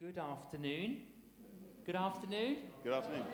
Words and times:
Good 0.00 0.18
afternoon. 0.18 0.98
Good 1.84 1.96
afternoon. 1.96 2.58
Good 2.84 2.92
afternoon. 2.92 3.24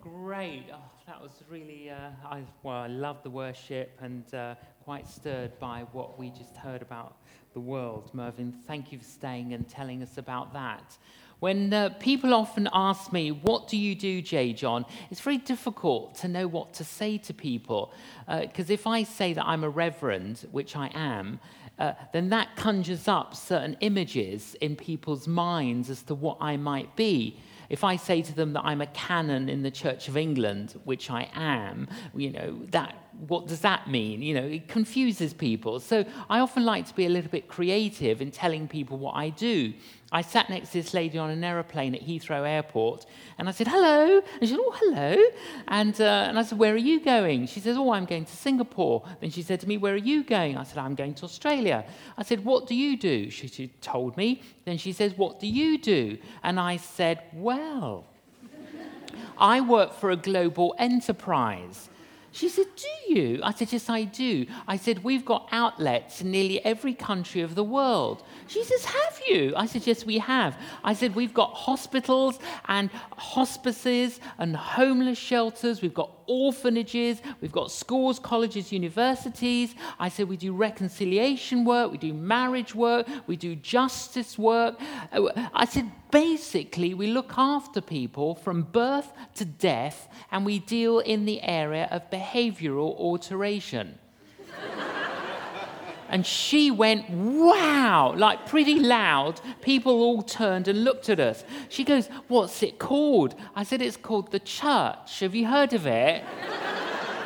Great. 0.00 0.66
Oh, 0.72 0.78
that 1.08 1.20
was 1.20 1.32
really, 1.50 1.90
uh, 1.90 2.10
I, 2.24 2.44
well, 2.62 2.76
I 2.76 2.86
love 2.86 3.24
the 3.24 3.30
worship 3.30 3.98
and 4.00 4.32
uh, 4.32 4.54
quite 4.84 5.08
stirred 5.08 5.58
by 5.58 5.86
what 5.90 6.16
we 6.16 6.30
just 6.30 6.56
heard 6.56 6.82
about 6.82 7.16
the 7.52 7.58
world. 7.58 8.10
Mervyn, 8.14 8.52
thank 8.52 8.92
you 8.92 8.98
for 8.98 9.04
staying 9.04 9.54
and 9.54 9.68
telling 9.68 10.04
us 10.04 10.18
about 10.18 10.52
that. 10.52 10.96
When 11.40 11.72
uh, 11.72 11.88
people 11.98 12.32
often 12.32 12.68
ask 12.72 13.12
me, 13.12 13.32
What 13.32 13.66
do 13.66 13.76
you 13.76 13.96
do, 13.96 14.22
J. 14.22 14.52
John? 14.52 14.86
It's 15.10 15.20
very 15.20 15.38
difficult 15.38 16.14
to 16.18 16.28
know 16.28 16.46
what 16.46 16.74
to 16.74 16.84
say 16.84 17.18
to 17.18 17.34
people. 17.34 17.92
Because 18.28 18.70
uh, 18.70 18.74
if 18.74 18.86
I 18.86 19.02
say 19.02 19.32
that 19.32 19.44
I'm 19.44 19.64
a 19.64 19.68
reverend, 19.68 20.46
which 20.52 20.76
I 20.76 20.92
am, 20.94 21.40
uh, 21.78 21.92
then 22.12 22.28
that 22.30 22.56
conjures 22.56 23.08
up 23.08 23.34
certain 23.34 23.76
images 23.80 24.56
in 24.60 24.76
people's 24.76 25.28
minds 25.28 25.90
as 25.90 26.02
to 26.02 26.14
what 26.14 26.38
I 26.40 26.56
might 26.56 26.96
be. 26.96 27.38
If 27.68 27.84
I 27.84 27.96
say 27.96 28.22
to 28.22 28.34
them 28.34 28.54
that 28.54 28.64
I'm 28.64 28.80
a 28.80 28.86
canon 28.86 29.48
in 29.48 29.62
the 29.62 29.70
Church 29.70 30.08
of 30.08 30.16
England, 30.16 30.80
which 30.84 31.10
I 31.10 31.28
am, 31.34 31.88
you 32.14 32.30
know, 32.30 32.60
that 32.70 32.94
what 33.26 33.46
does 33.46 33.60
that 33.60 33.88
mean? 33.88 34.22
You 34.22 34.34
know, 34.34 34.44
it 34.44 34.68
confuses 34.68 35.32
people. 35.32 35.80
So 35.80 36.04
I 36.30 36.40
often 36.40 36.64
like 36.64 36.86
to 36.86 36.94
be 36.94 37.06
a 37.06 37.08
little 37.08 37.30
bit 37.30 37.48
creative 37.48 38.20
in 38.20 38.30
telling 38.30 38.68
people 38.68 38.98
what 38.98 39.16
I 39.16 39.30
do. 39.30 39.72
I 40.10 40.22
sat 40.22 40.48
next 40.48 40.68
to 40.68 40.74
this 40.82 40.94
lady 40.94 41.18
on 41.18 41.28
an 41.28 41.44
aeroplane 41.44 41.94
at 41.94 42.00
Heathrow 42.00 42.48
Airport, 42.48 43.04
and 43.36 43.46
I 43.46 43.52
said, 43.52 43.68
hello. 43.68 44.22
And 44.40 44.48
she 44.48 44.54
said, 44.54 44.58
oh, 44.58 44.74
hello. 44.78 45.22
And, 45.66 46.00
uh, 46.00 46.26
and 46.28 46.38
I 46.38 46.42
said, 46.44 46.58
where 46.58 46.72
are 46.72 46.78
you 46.78 47.00
going? 47.00 47.46
She 47.46 47.60
says, 47.60 47.76
oh, 47.76 47.92
I'm 47.92 48.06
going 48.06 48.24
to 48.24 48.36
Singapore. 48.36 49.04
Then 49.20 49.30
she 49.30 49.42
said 49.42 49.60
to 49.60 49.68
me, 49.68 49.76
where 49.76 49.92
are 49.92 49.96
you 49.96 50.24
going? 50.24 50.56
I 50.56 50.62
said, 50.62 50.78
I'm 50.78 50.94
going 50.94 51.14
to 51.14 51.24
Australia. 51.24 51.84
I 52.16 52.22
said, 52.22 52.44
what 52.44 52.66
do 52.66 52.74
you 52.74 52.96
do? 52.96 53.28
She, 53.28 53.48
she 53.48 53.68
told 53.82 54.16
me. 54.16 54.42
Then 54.64 54.78
she 54.78 54.92
says, 54.92 55.12
what 55.14 55.40
do 55.40 55.46
you 55.46 55.76
do? 55.76 56.16
And 56.42 56.58
I 56.58 56.78
said, 56.78 57.22
well, 57.34 58.06
I 59.38 59.60
work 59.60 59.92
for 59.92 60.10
a 60.10 60.16
global 60.16 60.74
enterprise. 60.78 61.90
She 62.38 62.48
said, 62.48 62.66
Do 62.76 63.12
you? 63.12 63.40
I 63.42 63.52
said, 63.52 63.72
Yes, 63.72 63.90
I 63.90 64.04
do. 64.04 64.46
I 64.68 64.76
said, 64.76 65.02
We've 65.02 65.24
got 65.24 65.48
outlets 65.50 66.20
in 66.20 66.30
nearly 66.30 66.64
every 66.64 66.94
country 66.94 67.40
of 67.40 67.56
the 67.56 67.64
world. 67.64 68.22
She 68.46 68.62
says, 68.62 68.84
Have 68.84 69.20
you? 69.26 69.54
I 69.56 69.66
said, 69.66 69.84
Yes, 69.88 70.06
we 70.06 70.18
have. 70.18 70.56
I 70.84 70.94
said, 70.94 71.16
We've 71.16 71.34
got 71.34 71.52
hospitals 71.52 72.38
and 72.68 72.90
hospices 73.16 74.20
and 74.38 74.54
homeless 74.54 75.18
shelters. 75.18 75.82
We've 75.82 75.92
got 75.92 76.12
orphanages. 76.28 77.20
We've 77.40 77.50
got 77.50 77.72
schools, 77.72 78.20
colleges, 78.20 78.70
universities. 78.70 79.74
I 79.98 80.08
said, 80.08 80.28
We 80.28 80.36
do 80.36 80.52
reconciliation 80.52 81.64
work. 81.64 81.90
We 81.90 81.98
do 81.98 82.14
marriage 82.14 82.72
work. 82.72 83.08
We 83.26 83.36
do 83.36 83.56
justice 83.56 84.38
work. 84.38 84.78
I 85.10 85.64
said, 85.64 85.90
Basically, 86.10 86.94
we 86.94 87.08
look 87.08 87.34
after 87.36 87.80
people 87.80 88.34
from 88.34 88.62
birth 88.62 89.12
to 89.34 89.44
death 89.44 90.08
and 90.30 90.46
we 90.46 90.58
deal 90.58 91.00
in 91.00 91.26
the 91.26 91.42
area 91.42 91.88
of 91.90 92.10
behavioral 92.10 92.96
alteration. 92.98 93.98
And 96.10 96.24
she 96.24 96.70
went, 96.70 97.10
wow, 97.10 98.14
like 98.16 98.46
pretty 98.46 98.80
loud. 98.80 99.40
People 99.60 99.92
all 100.00 100.22
turned 100.22 100.66
and 100.66 100.82
looked 100.82 101.10
at 101.10 101.20
us. 101.20 101.44
She 101.68 101.84
goes, 101.84 102.08
What's 102.28 102.62
it 102.62 102.78
called? 102.78 103.34
I 103.54 103.62
said, 103.62 103.82
It's 103.82 103.98
called 103.98 104.32
the 104.32 104.38
church. 104.38 105.20
Have 105.20 105.34
you 105.34 105.46
heard 105.46 105.74
of 105.74 105.86
it? 105.86 106.24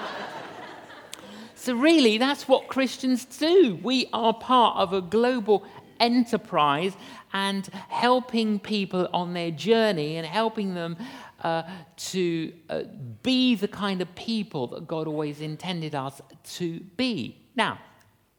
so, 1.54 1.76
really, 1.76 2.18
that's 2.18 2.48
what 2.48 2.66
Christians 2.66 3.24
do. 3.24 3.78
We 3.84 4.08
are 4.12 4.34
part 4.34 4.76
of 4.76 4.92
a 4.92 5.00
global 5.00 5.64
enterprise 6.02 6.94
and 7.32 7.66
helping 7.88 8.58
people 8.58 9.08
on 9.14 9.32
their 9.32 9.50
journey 9.50 10.16
and 10.16 10.26
helping 10.26 10.74
them 10.74 10.96
uh, 11.42 11.62
to 11.96 12.52
uh, 12.68 12.82
be 13.22 13.54
the 13.54 13.68
kind 13.68 14.02
of 14.02 14.14
people 14.14 14.66
that 14.66 14.86
God 14.86 15.06
always 15.06 15.40
intended 15.40 15.94
us 15.94 16.20
to 16.44 16.80
be. 16.96 17.38
Now, 17.56 17.78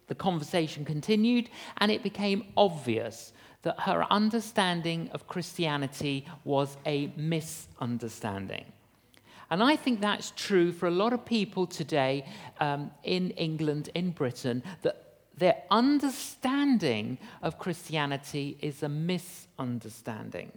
the 0.07 0.15
conversation 0.15 0.85
continued, 0.85 1.49
and 1.77 1.91
it 1.91 2.03
became 2.03 2.45
obvious 2.55 3.33
that 3.63 3.79
her 3.79 4.05
understanding 4.11 5.09
of 5.13 5.27
Christianity 5.27 6.25
was 6.43 6.77
a 6.85 7.11
misunderstanding. 7.15 8.65
And 9.49 9.63
I 9.63 9.75
think 9.75 10.01
that's 10.01 10.31
true 10.35 10.71
for 10.71 10.87
a 10.87 10.91
lot 10.91 11.13
of 11.13 11.25
people 11.25 11.67
today 11.67 12.25
um, 12.59 12.91
in 13.03 13.31
England, 13.31 13.89
in 13.93 14.11
Britain, 14.11 14.63
that 14.81 15.02
their 15.37 15.63
understanding 15.71 17.17
of 17.41 17.57
Christianity 17.57 18.57
is 18.61 18.83
a 18.83 18.89
misunderstanding. 18.89 20.51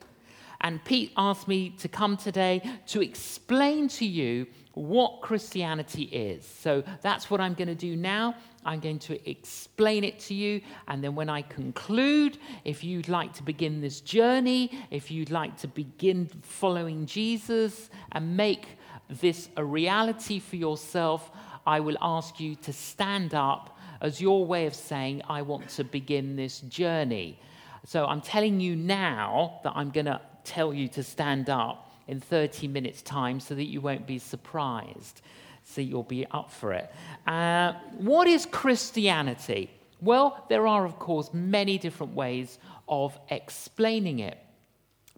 And 0.61 0.85
Pete 0.85 1.13
asked 1.17 1.49
me 1.49 1.71
to 1.79 1.89
come 1.89 2.17
today 2.17 2.63
to 2.87 3.03
explain 3.03 3.89
to 3.89 4.07
you 4.07 4.47
what 4.73 5.21
Christianity 5.23 6.05
is. 6.05 6.47
So 6.47 6.83
that's 7.03 7.31
what 7.31 7.41
I'm 7.41 7.55
going 7.55 7.69
to 7.69 7.75
do 7.75 7.97
now. 7.97 8.35
I'm 8.65 8.81
going 8.81 8.99
to 9.01 9.31
explain 9.31 10.05
it 10.05 10.19
to 10.21 10.35
you. 10.35 10.61
And 10.89 11.03
then 11.03 11.15
when 11.15 11.29
I 11.29 11.43
conclude, 11.43 12.39
if 12.65 12.85
you'd 12.85 13.09
like 13.09 13.33
to 13.35 13.43
begin 13.43 13.81
this 13.81 14.01
journey, 14.01 14.71
if 14.91 15.11
you'd 15.11 15.31
like 15.31 15.57
to 15.59 15.69
begin 15.69 16.29
following 16.43 17.07
Jesus 17.07 17.89
and 18.13 18.37
make 18.37 18.67
this 19.09 19.49
a 19.57 19.65
reality 19.65 20.39
for 20.41 20.57
yourself, 20.57 21.31
I 21.67 21.81
will 21.81 21.97
ask 22.01 22.39
you 22.39 22.55
to 22.57 22.73
stand 22.73 23.35
up 23.35 23.76
as 24.01 24.21
your 24.21 24.45
way 24.45 24.67
of 24.67 24.75
saying, 24.75 25.23
I 25.29 25.43
want 25.43 25.69
to 25.71 25.85
begin 25.85 26.37
this 26.37 26.61
journey. 26.61 27.39
So 27.85 28.05
I'm 28.05 28.21
telling 28.21 28.61
you 28.61 28.77
now 28.77 29.61
that 29.65 29.73
I'm 29.77 29.91
going 29.91 30.07
to 30.07 30.21
tell 30.45 30.73
you 30.75 30.89
to 30.89 31.03
stand 31.03 31.51
up 31.51 31.91
in 32.09 32.21
30 32.21 32.69
minutes' 32.69 33.03
time 33.03 33.41
so 33.41 33.55
that 33.55 33.65
you 33.65 33.81
won't 33.81 34.07
be 34.07 34.19
surprised. 34.19 35.23
So 35.65 35.81
you'll 35.81 36.05
be 36.05 36.27
up 36.31 36.51
for 36.51 36.73
it. 36.73 36.93
Uh, 37.27 37.73
what 37.99 38.29
is 38.29 38.47
Christianity? 38.47 39.71
Well, 40.01 40.45
there 40.49 40.67
are, 40.67 40.85
of 40.85 40.99
course, 40.99 41.31
many 41.33 41.79
different 41.79 42.15
ways 42.15 42.59
of 42.89 43.19
explaining 43.31 44.21
it. 44.21 44.39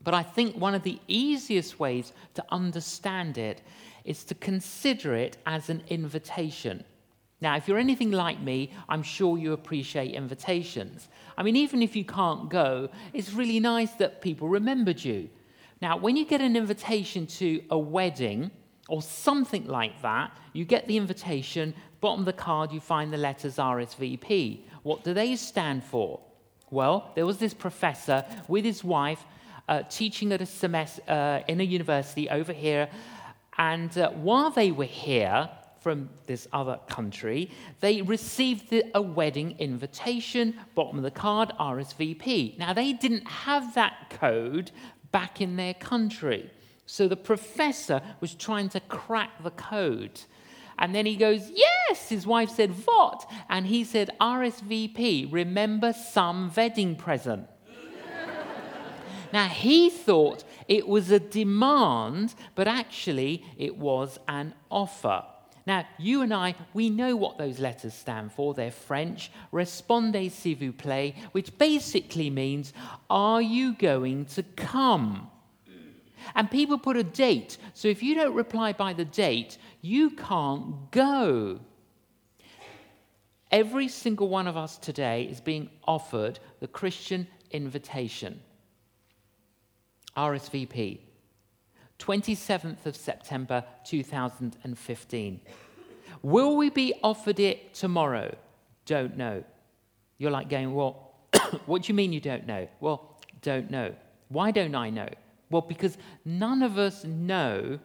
But 0.03 0.15
I 0.15 0.23
think 0.23 0.57
one 0.57 0.75
of 0.75 0.85
the 0.85 1.01
easiest 1.09 1.79
ways 1.79 2.13
to 2.35 2.45
understand 2.51 3.37
it 3.37 3.61
is 4.05 4.25
to 4.25 4.35
consider 4.35 5.15
it 5.15 5.37
as 5.45 5.69
an 5.69 5.83
invitation. 5.89 6.85
Now, 7.41 7.57
if 7.57 7.69
you're 7.69 7.79
anything 7.79 8.11
like 8.11 8.41
me, 8.41 8.73
I'm 8.89 9.03
sure 9.03 9.39
you 9.39 9.53
appreciate 9.53 10.13
invitations. 10.13 11.09
I 11.37 11.43
mean, 11.45 11.55
even 11.57 11.83
if 11.83 11.95
you 11.95 12.05
can't 12.05 12.49
go, 12.49 12.89
it's 13.13 13.33
really 13.33 13.61
nice 13.61 13.93
that 13.93 14.21
people 14.21 14.49
remembered 14.49 15.03
you. 15.03 15.31
Now, 15.81 15.97
when 15.97 16.17
you 16.17 16.25
get 16.25 16.41
an 16.41 16.57
invitation 16.57 17.27
to 17.39 17.63
a 17.71 17.79
wedding 17.79 18.51
or 18.89 19.03
something 19.03 19.67
like 19.67 20.03
that, 20.03 20.37
you 20.53 20.65
get 20.65 20.89
the 20.89 20.97
invitation, 20.97 21.75
bottom 22.01 22.21
of 22.21 22.27
the 22.27 22.33
card, 22.33 22.73
you 22.73 22.81
find 22.81 23.13
the 23.13 23.19
letters 23.19 23.57
RSVP. 23.57 24.65
What 24.83 25.05
do 25.05 25.15
they 25.15 25.37
stand 25.37 25.85
for? 25.85 26.21
Well, 26.71 27.13
there 27.15 27.25
was 27.25 27.39
this 27.39 27.55
professor 27.55 28.25
with 28.49 28.65
his 28.65 28.83
wife 28.83 29.25
uh, 29.69 29.83
teaching 29.83 30.33
at 30.33 30.43
a 30.43 30.47
semester 30.47 31.03
uh, 31.07 31.41
in 31.47 31.61
a 31.61 31.65
university 31.65 32.29
over 32.31 32.53
here, 32.53 32.89
and 33.59 33.97
uh, 33.97 34.11
while 34.11 34.51
they 34.51 34.71
were 34.73 34.85
here, 34.85 35.49
from 35.89 36.11
this 36.27 36.47
other 36.53 36.79
country, 36.87 37.51
they 37.81 38.03
received 38.03 38.69
the, 38.69 38.85
a 38.95 39.01
wedding 39.01 39.57
invitation, 39.59 40.53
bottom 40.75 40.99
of 40.99 41.03
the 41.03 41.11
card, 41.11 41.51
RSVP. 41.59 42.59
Now, 42.59 42.75
they 42.75 42.93
didn't 42.93 43.27
have 43.27 43.73
that 43.73 44.11
code 44.11 44.71
back 45.13 45.41
in 45.41 45.57
their 45.57 45.73
country. 45.73 46.51
So 46.85 47.09
the 47.09 47.17
professor 47.17 48.03
was 48.21 48.35
trying 48.35 48.69
to 48.69 48.81
crack 48.81 49.43
the 49.43 49.51
code. 49.51 50.21
And 50.79 50.95
then 50.95 51.07
he 51.07 51.17
goes, 51.17 51.51
Yes. 51.55 52.11
His 52.11 52.27
wife 52.27 52.51
said, 52.51 52.73
What? 52.85 53.27
And 53.49 53.67
he 53.67 53.83
said, 53.83 54.11
RSVP, 54.21 55.33
remember 55.33 55.95
some 55.95 56.53
wedding 56.55 56.97
present. 56.97 57.49
now 59.33 59.49
he 59.49 59.89
thought 59.89 60.45
it 60.69 60.87
was 60.87 61.11
a 61.11 61.19
demand, 61.19 62.35
but 62.55 62.69
actually 62.69 63.43
it 63.57 63.79
was 63.79 64.19
an 64.29 64.53
offer. 64.71 65.25
Now, 65.69 65.85
you 65.99 66.23
and 66.23 66.33
I, 66.33 66.55
we 66.73 66.89
know 66.89 67.15
what 67.15 67.37
those 67.37 67.59
letters 67.59 67.93
stand 67.93 68.33
for. 68.33 68.55
They're 68.55 68.71
French, 68.71 69.31
Respondez 69.53 70.33
s'il 70.33 70.57
vous 70.57 70.73
plaît, 70.73 71.15
which 71.33 71.59
basically 71.59 72.31
means, 72.31 72.73
Are 73.11 73.43
you 73.43 73.75
going 73.75 74.25
to 74.37 74.43
come? 74.57 75.31
And 76.35 76.51
people 76.51 76.79
put 76.79 76.97
a 76.97 77.05
date. 77.05 77.59
So 77.75 77.87
if 77.87 78.03
you 78.03 78.15
don't 78.15 78.35
reply 78.35 78.73
by 78.73 78.95
the 78.95 79.05
date, 79.05 79.59
you 79.83 80.09
can't 80.13 80.91
go. 80.91 81.61
Every 83.51 83.89
single 83.89 84.31
one 84.31 84.49
of 84.49 84.57
us 84.57 84.79
today 84.79 85.25
is 85.25 85.43
being 85.43 85.69
offered 85.87 86.39
the 86.61 86.67
Christian 86.67 87.27
invitation. 87.51 88.41
RSVP. 90.17 91.08
27th 91.99 92.87
of 92.87 92.97
September 92.97 93.65
2015. 93.85 95.41
Will 96.23 96.57
we 96.57 96.71
be 96.71 96.95
offered 97.03 97.41
it 97.41 97.75
tomorrow? 97.75 98.35
Don't 98.87 99.17
know. 99.17 99.45
You're 100.19 100.31
like 100.31 100.49
going, 100.49 100.75
well, 100.75 101.15
what 101.67 101.83
do 101.83 101.89
you 101.89 101.95
mean 101.95 102.13
you 102.13 102.21
don't 102.21 102.47
know? 102.47 102.69
Well, 102.81 103.17
don't 103.43 103.71
know. 103.71 103.95
Why 104.29 104.51
don't 104.51 104.75
I 104.75 104.91
know? 104.91 105.09
Well, 105.51 105.63
because 105.63 105.97
none 106.25 106.63
of 106.63 106.79
us 106.79 107.05
know 107.05 107.79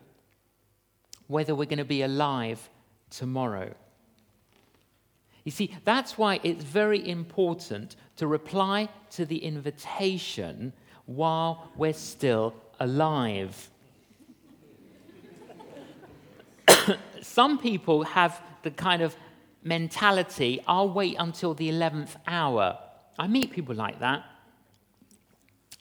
whether 1.27 1.55
we're 1.55 1.65
going 1.65 1.77
to 1.77 1.85
be 1.85 2.01
alive 2.01 2.69
tomorrow. 3.09 3.73
You 5.43 5.51
see, 5.51 5.75
that's 5.83 6.17
why 6.17 6.39
it's 6.43 6.63
very 6.63 7.07
important 7.07 7.95
to 8.17 8.27
reply 8.27 8.89
to 9.11 9.25
the 9.25 9.37
invitation 9.37 10.73
while 11.05 11.69
we're 11.75 11.93
still 11.93 12.55
alive. 12.79 13.69
Some 17.21 17.57
people 17.57 18.03
have 18.03 18.41
the 18.63 18.71
kind 18.71 19.01
of 19.01 19.15
mentality 19.63 20.61
I'll 20.67 20.89
wait 20.89 21.15
until 21.19 21.53
the 21.53 21.69
11th 21.69 22.15
hour. 22.27 22.77
I 23.17 23.27
meet 23.27 23.51
people 23.51 23.75
like 23.75 23.99
that. 23.99 24.25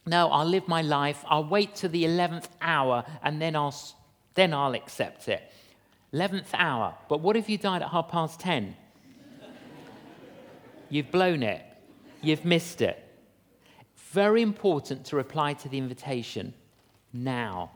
No, 0.07 0.29
I'll 0.29 0.47
live 0.47 0.67
my 0.67 0.83
life. 0.83 1.25
I'll 1.29 1.45
wait 1.45 1.75
to 1.77 1.89
the 1.89 2.05
11th 2.05 2.49
hour 2.61 3.05
and 3.23 3.41
then 3.41 3.55
I'll, 3.55 3.75
then 4.35 4.53
I'll 4.53 4.75
accept 4.75 5.29
it. 5.29 5.53
11th 6.13 6.49
hour. 6.55 6.95
But 7.09 7.21
what 7.21 7.37
if 7.37 7.49
you 7.49 7.57
died 7.57 7.83
at 7.83 7.89
half 7.89 8.09
past 8.09 8.41
10? 8.41 8.77
You've 10.91 11.11
blown 11.11 11.43
it. 11.43 11.65
You've 12.21 12.45
missed 12.45 12.83
it. 12.83 12.99
Very 14.11 14.43
important 14.43 15.07
to 15.07 15.17
reply 15.17 15.55
to 15.55 15.69
the 15.69 15.79
invitation 15.79 16.53
now. 17.13 17.71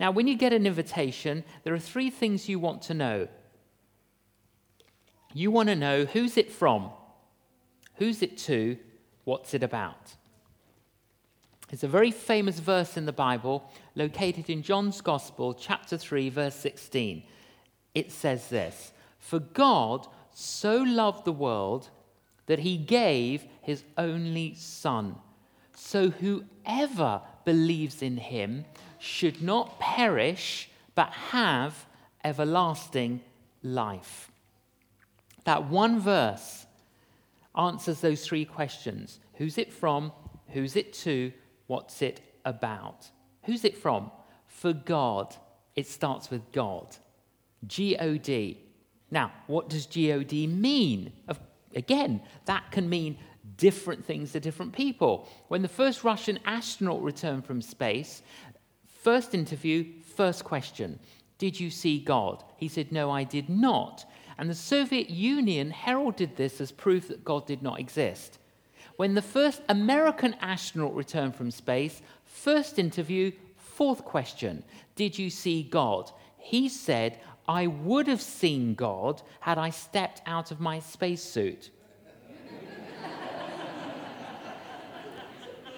Now, 0.00 0.10
when 0.10 0.26
you 0.26 0.34
get 0.34 0.54
an 0.54 0.66
invitation, 0.66 1.44
there 1.62 1.74
are 1.74 1.78
three 1.78 2.08
things 2.08 2.48
you 2.48 2.58
want 2.58 2.80
to 2.82 2.94
know. 2.94 3.28
You 5.34 5.50
want 5.50 5.68
to 5.68 5.76
know 5.76 6.06
who's 6.06 6.38
it 6.38 6.50
from, 6.50 6.88
who's 7.96 8.22
it 8.22 8.38
to, 8.38 8.78
what's 9.24 9.52
it 9.52 9.62
about. 9.62 10.16
It's 11.70 11.84
a 11.84 11.88
very 11.88 12.10
famous 12.10 12.58
verse 12.58 12.96
in 12.96 13.04
the 13.04 13.12
Bible 13.12 13.70
located 13.94 14.48
in 14.48 14.62
John's 14.62 15.02
Gospel, 15.02 15.52
chapter 15.52 15.98
3, 15.98 16.30
verse 16.30 16.56
16. 16.56 17.22
It 17.94 18.10
says 18.10 18.48
this 18.48 18.92
For 19.18 19.38
God 19.38 20.08
so 20.32 20.78
loved 20.78 21.26
the 21.26 21.32
world 21.32 21.90
that 22.46 22.60
he 22.60 22.78
gave 22.78 23.44
his 23.60 23.84
only 23.98 24.54
Son, 24.54 25.16
so 25.74 26.08
whoever 26.08 27.20
believes 27.44 28.00
in 28.02 28.16
him 28.16 28.64
should 29.00 29.42
not 29.42 29.80
perish, 29.80 30.70
but 30.94 31.10
have 31.10 31.86
everlasting 32.22 33.20
life. 33.62 34.30
That 35.44 35.68
one 35.68 35.98
verse 36.00 36.66
answers 37.56 38.00
those 38.00 38.24
three 38.24 38.44
questions 38.44 39.18
Who's 39.34 39.56
it 39.56 39.72
from? 39.72 40.12
Who's 40.48 40.76
it 40.76 40.92
to? 41.04 41.32
What's 41.66 42.02
it 42.02 42.20
about? 42.44 43.08
Who's 43.44 43.64
it 43.64 43.76
from? 43.76 44.10
For 44.46 44.72
God. 44.72 45.34
It 45.76 45.86
starts 45.86 46.30
with 46.30 46.52
God. 46.52 46.96
G 47.66 47.96
O 47.96 48.18
D. 48.18 48.60
Now, 49.10 49.32
what 49.46 49.68
does 49.68 49.86
G 49.86 50.12
O 50.12 50.22
D 50.22 50.46
mean? 50.46 51.12
Again, 51.74 52.20
that 52.44 52.70
can 52.70 52.88
mean 52.88 53.16
different 53.56 54.04
things 54.04 54.32
to 54.32 54.40
different 54.40 54.72
people. 54.72 55.28
When 55.48 55.62
the 55.62 55.68
first 55.68 56.04
Russian 56.04 56.38
astronaut 56.44 57.02
returned 57.02 57.46
from 57.46 57.62
space, 57.62 58.22
first 59.02 59.34
interview, 59.34 59.84
first 60.16 60.44
question 60.44 60.98
Did 61.38 61.58
you 61.58 61.70
see 61.70 61.98
God? 61.98 62.44
He 62.56 62.68
said, 62.68 62.92
No, 62.92 63.10
I 63.10 63.24
did 63.24 63.48
not. 63.48 64.04
And 64.38 64.48
the 64.48 64.54
Soviet 64.54 65.10
Union 65.10 65.70
heralded 65.70 66.36
this 66.36 66.60
as 66.60 66.72
proof 66.72 67.08
that 67.08 67.24
God 67.24 67.46
did 67.46 67.62
not 67.62 67.78
exist. 67.78 68.38
When 68.96 69.14
the 69.14 69.22
first 69.22 69.62
American 69.68 70.34
astronaut 70.40 70.94
returned 70.94 71.34
from 71.34 71.50
space, 71.50 72.00
first 72.24 72.78
interview, 72.78 73.32
fourth 73.56 74.04
question 74.04 74.64
Did 74.96 75.18
you 75.18 75.30
see 75.30 75.62
God? 75.62 76.10
He 76.38 76.68
said, 76.68 77.18
I 77.48 77.66
would 77.66 78.06
have 78.06 78.22
seen 78.22 78.74
God 78.74 79.22
had 79.40 79.58
I 79.58 79.70
stepped 79.70 80.22
out 80.26 80.50
of 80.50 80.60
my 80.60 80.80
spacesuit. 80.80 81.70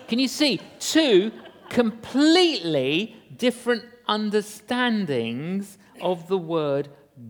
Can 0.09 0.19
you 0.19 0.29
see? 0.29 0.61
Two 0.79 1.33
completely 1.73 3.17
different 3.37 3.83
understandings 4.07 5.79
of 6.01 6.29
the 6.29 6.39
word 6.39 6.89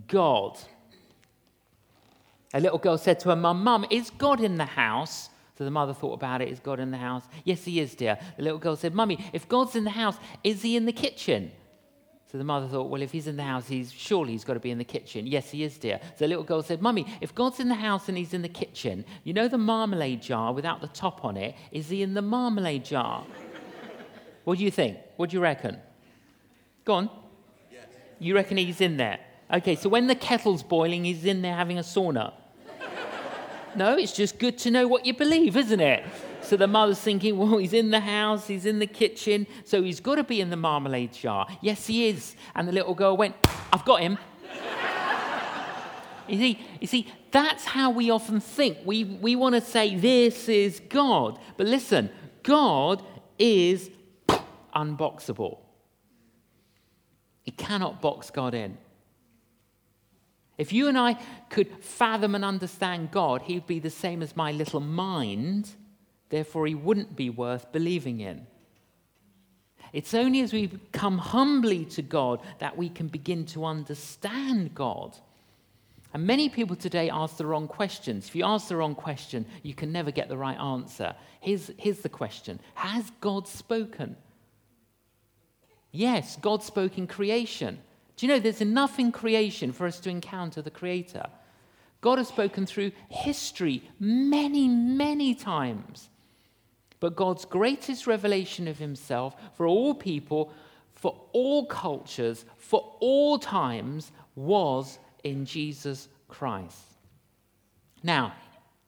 God. 0.09 0.59
A 2.53 2.61
little 2.61 2.79
girl 2.79 2.99
said 2.99 3.21
to 3.21 3.31
her 3.31 3.37
mum, 3.37 3.63
Mum, 3.63 3.87
is 3.91 4.11
God 4.11 4.41
in 4.41 4.57
the 4.57 4.65
house? 4.65 5.31
So 5.57 5.65
the 5.65 5.71
mother 5.71 5.95
thought 5.95 6.15
about 6.15 6.43
it. 6.43 6.49
Is 6.49 6.59
God 6.59 6.81
in 6.81 6.91
the 6.91 6.99
house? 6.99 7.23
Yes, 7.45 7.65
he 7.65 7.79
is, 7.79 7.95
dear. 7.95 8.19
The 8.37 8.43
little 8.43 8.59
girl 8.59 8.75
said, 8.75 8.95
Mummy, 8.95 9.25
if 9.33 9.49
God's 9.49 9.77
in 9.77 9.85
the 9.85 9.91
house, 9.91 10.17
is 10.43 10.63
he 10.63 10.77
in 10.77 10.87
the 10.87 10.93
kitchen? 10.93 11.53
So 12.31 12.39
the 12.39 12.45
mother 12.45 12.67
thought, 12.67 12.89
well, 12.89 13.03
if 13.03 13.13
he's 13.13 13.27
in 13.27 13.37
the 13.37 13.43
house, 13.43 13.69
he's 13.69 13.93
surely 13.93 14.33
he's 14.33 14.45
got 14.45 14.55
to 14.55 14.61
be 14.61 14.71
in 14.71 14.79
the 14.79 14.85
kitchen. 14.85 15.27
Yes, 15.27 15.51
he 15.51 15.63
is, 15.63 15.79
dear. 15.79 16.01
So 16.03 16.25
the 16.25 16.29
little 16.29 16.45
girl 16.45 16.63
said, 16.63 16.83
Mummy, 16.83 17.07
if 17.21 17.35
God's 17.35 17.61
in 17.61 17.69
the 17.69 17.75
house 17.75 18.09
and 18.09 18.19
he's 18.19 18.35
in 18.35 18.43
the 18.43 18.49
kitchen, 18.49 19.05
you 19.23 19.35
know 19.35 19.49
the 19.49 19.59
marmalade 19.59 20.23
jar 20.23 20.53
without 20.53 20.81
the 20.81 20.89
top 20.89 21.25
on 21.25 21.37
it? 21.37 21.55
Is 21.71 21.91
he 21.91 22.03
in 22.03 22.15
the 22.15 22.23
marmalade 22.23 22.87
jar? 22.87 23.25
What 24.45 24.59
do 24.59 24.65
you 24.65 24.71
think? 24.71 24.99
What 25.17 25.31
do 25.31 25.37
you 25.37 25.43
reckon? 25.43 25.79
Go 26.85 26.95
on. 26.95 27.11
Yes. 27.71 27.87
You 28.19 28.35
reckon 28.35 28.57
he's 28.57 28.81
in 28.81 28.97
there? 28.97 29.19
Okay, 29.53 29.77
so 29.77 29.89
when 29.89 30.07
the 30.07 30.15
kettle's 30.15 30.63
boiling, 30.63 31.05
he's 31.05 31.25
in 31.25 31.43
there 31.43 31.55
having 31.55 31.79
a 31.79 31.83
sauna. 31.83 32.33
No, 33.75 33.97
it's 33.97 34.13
just 34.13 34.39
good 34.39 34.59
to 34.59 34.71
know 34.71 34.87
what 34.87 35.07
you 35.07 35.15
believe, 35.15 35.57
isn't 35.57 35.81
it? 35.81 36.05
So 36.43 36.57
the 36.57 36.67
mother's 36.67 36.99
thinking, 36.99 37.39
well, 37.39 37.57
he's 37.57 37.73
in 37.73 37.91
the 37.91 38.01
house, 38.01 38.47
he's 38.47 38.67
in 38.67 38.79
the 38.79 38.87
kitchen, 38.87 39.47
so 39.65 39.83
he's 39.83 40.01
got 40.01 40.17
to 40.17 40.25
be 40.25 40.41
in 40.41 40.51
the 40.51 40.57
marmalade 40.57 41.13
jar. 41.13 41.47
Yes, 41.61 41.87
he 41.87 42.09
is. 42.09 42.37
And 42.55 42.69
the 42.69 42.73
little 42.73 42.95
girl 42.95 43.17
went, 43.17 43.35
I've 43.73 43.85
got 43.85 44.01
him. 44.01 44.19
you, 46.29 46.37
see, 46.37 46.59
you 46.81 46.87
see, 46.87 47.07
that's 47.31 47.65
how 47.65 47.91
we 47.91 48.11
often 48.11 48.41
think. 48.41 48.79
We, 48.85 49.05
we 49.05 49.37
want 49.37 49.55
to 49.55 49.61
say, 49.61 49.95
this 49.95 50.49
is 50.49 50.81
God. 50.89 51.39
But 51.57 51.67
listen, 51.67 52.11
God 52.43 53.03
is 53.39 53.91
unboxable. 54.75 55.59
You 57.45 57.53
cannot 57.53 58.01
box 58.01 58.31
God 58.31 58.55
in. 58.55 58.79
If 60.59 60.73
you 60.73 60.89
and 60.89 60.99
I 60.99 61.15
could 61.51 61.83
fathom 61.83 62.35
and 62.35 62.45
understand 62.45 63.11
God, 63.11 63.43
He'd 63.43 63.67
be 63.67 63.79
the 63.79 63.91
same 63.91 64.23
as 64.23 64.37
my 64.37 64.53
little 64.53 64.81
mind, 64.81 65.71
therefore, 66.29 66.67
He 66.67 66.75
wouldn't 66.75 67.17
be 67.17 67.31
worth 67.31 67.73
believing 67.73 68.21
in. 68.21 68.47
It's 69.93 70.15
only 70.15 70.41
as 70.41 70.53
we 70.53 70.71
come 70.93 71.19
humbly 71.19 71.85
to 71.87 72.03
God 72.03 72.41
that 72.61 72.77
we 72.77 72.89
can 72.89 73.09
begin 73.09 73.45
to 73.47 73.65
understand 73.65 74.75
God. 74.75 75.17
And 76.15 76.27
many 76.27 76.49
people 76.49 76.77
today 76.77 77.11
ask 77.11 77.37
the 77.37 77.47
wrong 77.47 77.67
questions. 77.67 78.29
If 78.29 78.37
you 78.37 78.45
ask 78.45 78.69
the 78.69 78.77
wrong 78.77 78.95
question, 78.95 79.47
you 79.63 79.75
can 79.75 79.93
never 79.93 80.11
get 80.11 80.29
the 80.29 80.37
right 80.37 80.59
answer. 80.59 81.15
Here's, 81.41 81.71
here's 81.79 82.01
the 82.01 82.09
question 82.09 82.61
Has 82.75 83.11
God 83.21 83.49
spoken? 83.49 84.17
Yes, 85.93 86.37
God 86.41 86.63
spoke 86.63 86.97
in 86.97 87.07
creation. 87.07 87.79
Do 88.17 88.27
you 88.27 88.33
know 88.33 88.41
there's 88.41 88.63
enough 88.63 88.99
in 88.99 89.13
creation 89.13 89.73
for 89.73 89.87
us 89.87 90.01
to 90.01 90.11
encounter 90.11 90.63
the 90.63 90.71
Creator? 90.71 91.27
God 92.01 92.19
has 92.19 92.29
spoken 92.29 92.67
through 92.67 92.93
history 93.09 93.89
many, 94.01 94.69
many 94.69 95.35
times. 95.35 96.09
But 96.99 97.15
God's 97.15 97.45
greatest 97.45 98.07
revelation 98.07 98.69
of 98.69 98.79
Himself 98.79 99.37
for 99.57 99.67
all 99.67 99.95
people, 99.95 100.53
for 100.95 101.21
all 101.33 101.67
cultures, 101.67 102.45
for 102.57 102.97
all 103.01 103.39
times 103.39 104.13
was 104.35 104.99
in 105.25 105.45
Jesus 105.45 106.09
Christ. 106.29 106.79
Now, 108.03 108.33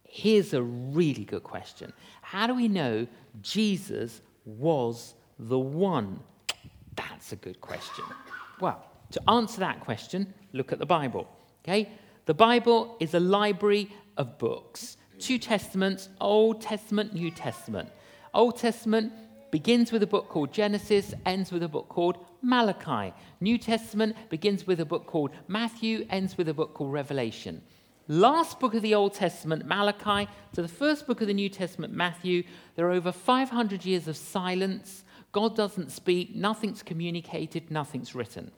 here's 0.08 0.54
a 0.54 0.62
really 0.62 1.24
good 1.24 1.42
question 1.42 1.92
How 2.22 2.46
do 2.46 2.54
we 2.54 2.68
know 2.68 3.06
Jesus 3.42 4.20
was 4.44 5.14
the 5.38 5.58
one? 5.58 6.20
That's 6.96 7.32
a 7.32 7.36
good 7.36 7.60
question. 7.60 8.04
Well, 8.60 8.84
to 9.12 9.30
answer 9.30 9.60
that 9.60 9.80
question, 9.80 10.32
look 10.52 10.72
at 10.72 10.78
the 10.78 10.86
Bible. 10.86 11.28
Okay? 11.64 11.90
The 12.26 12.34
Bible 12.34 12.96
is 13.00 13.14
a 13.14 13.20
library 13.20 13.90
of 14.16 14.38
books. 14.38 14.96
Two 15.18 15.38
testaments, 15.38 16.08
Old 16.20 16.60
Testament, 16.60 17.14
New 17.14 17.30
Testament. 17.30 17.90
Old 18.32 18.58
Testament 18.58 19.12
begins 19.50 19.92
with 19.92 20.02
a 20.02 20.06
book 20.06 20.28
called 20.28 20.52
Genesis, 20.52 21.14
ends 21.24 21.52
with 21.52 21.62
a 21.62 21.68
book 21.68 21.88
called 21.88 22.18
Malachi. 22.42 23.14
New 23.40 23.56
Testament 23.56 24.16
begins 24.28 24.66
with 24.66 24.80
a 24.80 24.84
book 24.84 25.06
called 25.06 25.30
Matthew, 25.46 26.06
ends 26.10 26.36
with 26.36 26.48
a 26.48 26.54
book 26.54 26.74
called 26.74 26.92
Revelation. 26.92 27.62
Last 28.08 28.60
book 28.60 28.74
of 28.74 28.82
the 28.82 28.94
Old 28.94 29.14
Testament, 29.14 29.64
Malachi, 29.64 30.28
to 30.52 30.60
the 30.60 30.68
first 30.68 31.06
book 31.06 31.20
of 31.20 31.26
the 31.26 31.32
New 31.34 31.48
Testament, 31.48 31.94
Matthew, 31.94 32.42
there 32.74 32.86
are 32.86 32.92
over 32.92 33.12
500 33.12 33.84
years 33.84 34.08
of 34.08 34.16
silence. 34.16 35.04
God 35.34 35.56
doesn't 35.56 35.90
speak, 35.90 36.34
nothing's 36.34 36.84
communicated, 36.84 37.68
nothing's 37.68 38.14
written. 38.14 38.52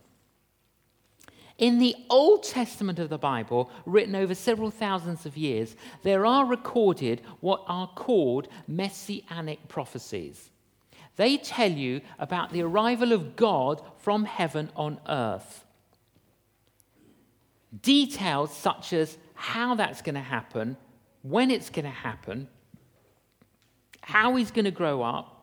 In 1.57 1.79
the 1.79 1.97
Old 2.11 2.43
Testament 2.43 2.99
of 2.99 3.09
the 3.09 3.17
Bible, 3.17 3.71
written 3.87 4.15
over 4.15 4.35
several 4.35 4.71
thousands 4.71 5.25
of 5.25 5.39
years, 5.39 5.75
there 6.03 6.27
are 6.27 6.45
recorded 6.45 7.23
what 7.41 7.65
are 7.67 7.89
called 7.89 8.49
messianic 8.69 9.67
prophecies. 9.69 10.51
They 11.17 11.39
tell 11.39 11.73
you 11.73 12.03
about 12.19 12.53
the 12.53 12.63
arrival 12.63 13.13
of 13.13 13.37
God 13.37 13.81
from 13.97 14.27
heaven 14.27 14.71
on 14.77 15.01
earth. 15.09 15.65
Details 17.81 18.55
such 18.55 18.93
as 18.93 19.17
how 19.33 19.75
that's 19.77 20.03
going 20.03 20.15
to 20.15 20.21
happen, 20.21 20.77
when 21.23 21.51
it's 21.51 21.71
going 21.71 21.87
to 21.87 21.91
happen, 21.91 22.49
how 24.03 24.37
he's 24.37 24.51
going 24.51 24.67
to 24.67 24.71
grow 24.71 25.03
up, 25.03 25.36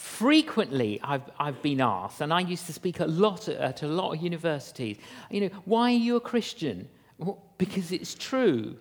frequently 0.00 0.98
I've, 1.02 1.28
I've 1.38 1.60
been 1.60 1.82
asked, 1.82 2.22
and 2.22 2.32
I 2.32 2.40
used 2.40 2.64
to 2.66 2.72
speak 2.72 3.00
a 3.00 3.04
lot 3.04 3.48
at, 3.48 3.82
a 3.82 3.86
lot 3.86 4.14
of 4.14 4.22
universities, 4.22 4.96
you 5.30 5.42
know, 5.42 5.50
why 5.66 5.92
are 5.92 5.96
you 5.96 6.16
a 6.16 6.20
Christian? 6.20 6.88
Well, 7.18 7.42
because 7.58 7.92
it's 7.92 8.14
true. 8.14 8.76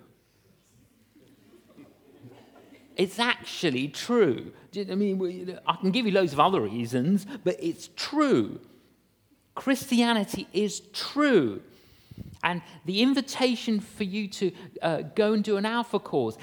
It's 2.96 3.20
actually 3.20 3.90
true. 3.90 4.54
I 4.76 4.96
mean, 4.96 5.60
I 5.68 5.76
can 5.76 5.92
give 5.92 6.06
you 6.06 6.14
loads 6.14 6.32
of 6.32 6.40
other 6.40 6.62
reasons, 6.62 7.28
but 7.44 7.58
it's 7.62 7.90
true. 7.98 8.62
Christianity 9.56 10.48
is 10.54 10.80
true. 10.94 11.62
And 12.44 12.62
the 12.86 13.02
invitation 13.02 13.82
for 13.82 14.06
you 14.06 14.30
to 14.30 14.52
uh, 14.82 15.02
go 15.16 15.34
and 15.34 15.44
do 15.44 15.58
an 15.58 15.66
Alpha 15.66 16.00
course 16.00 16.38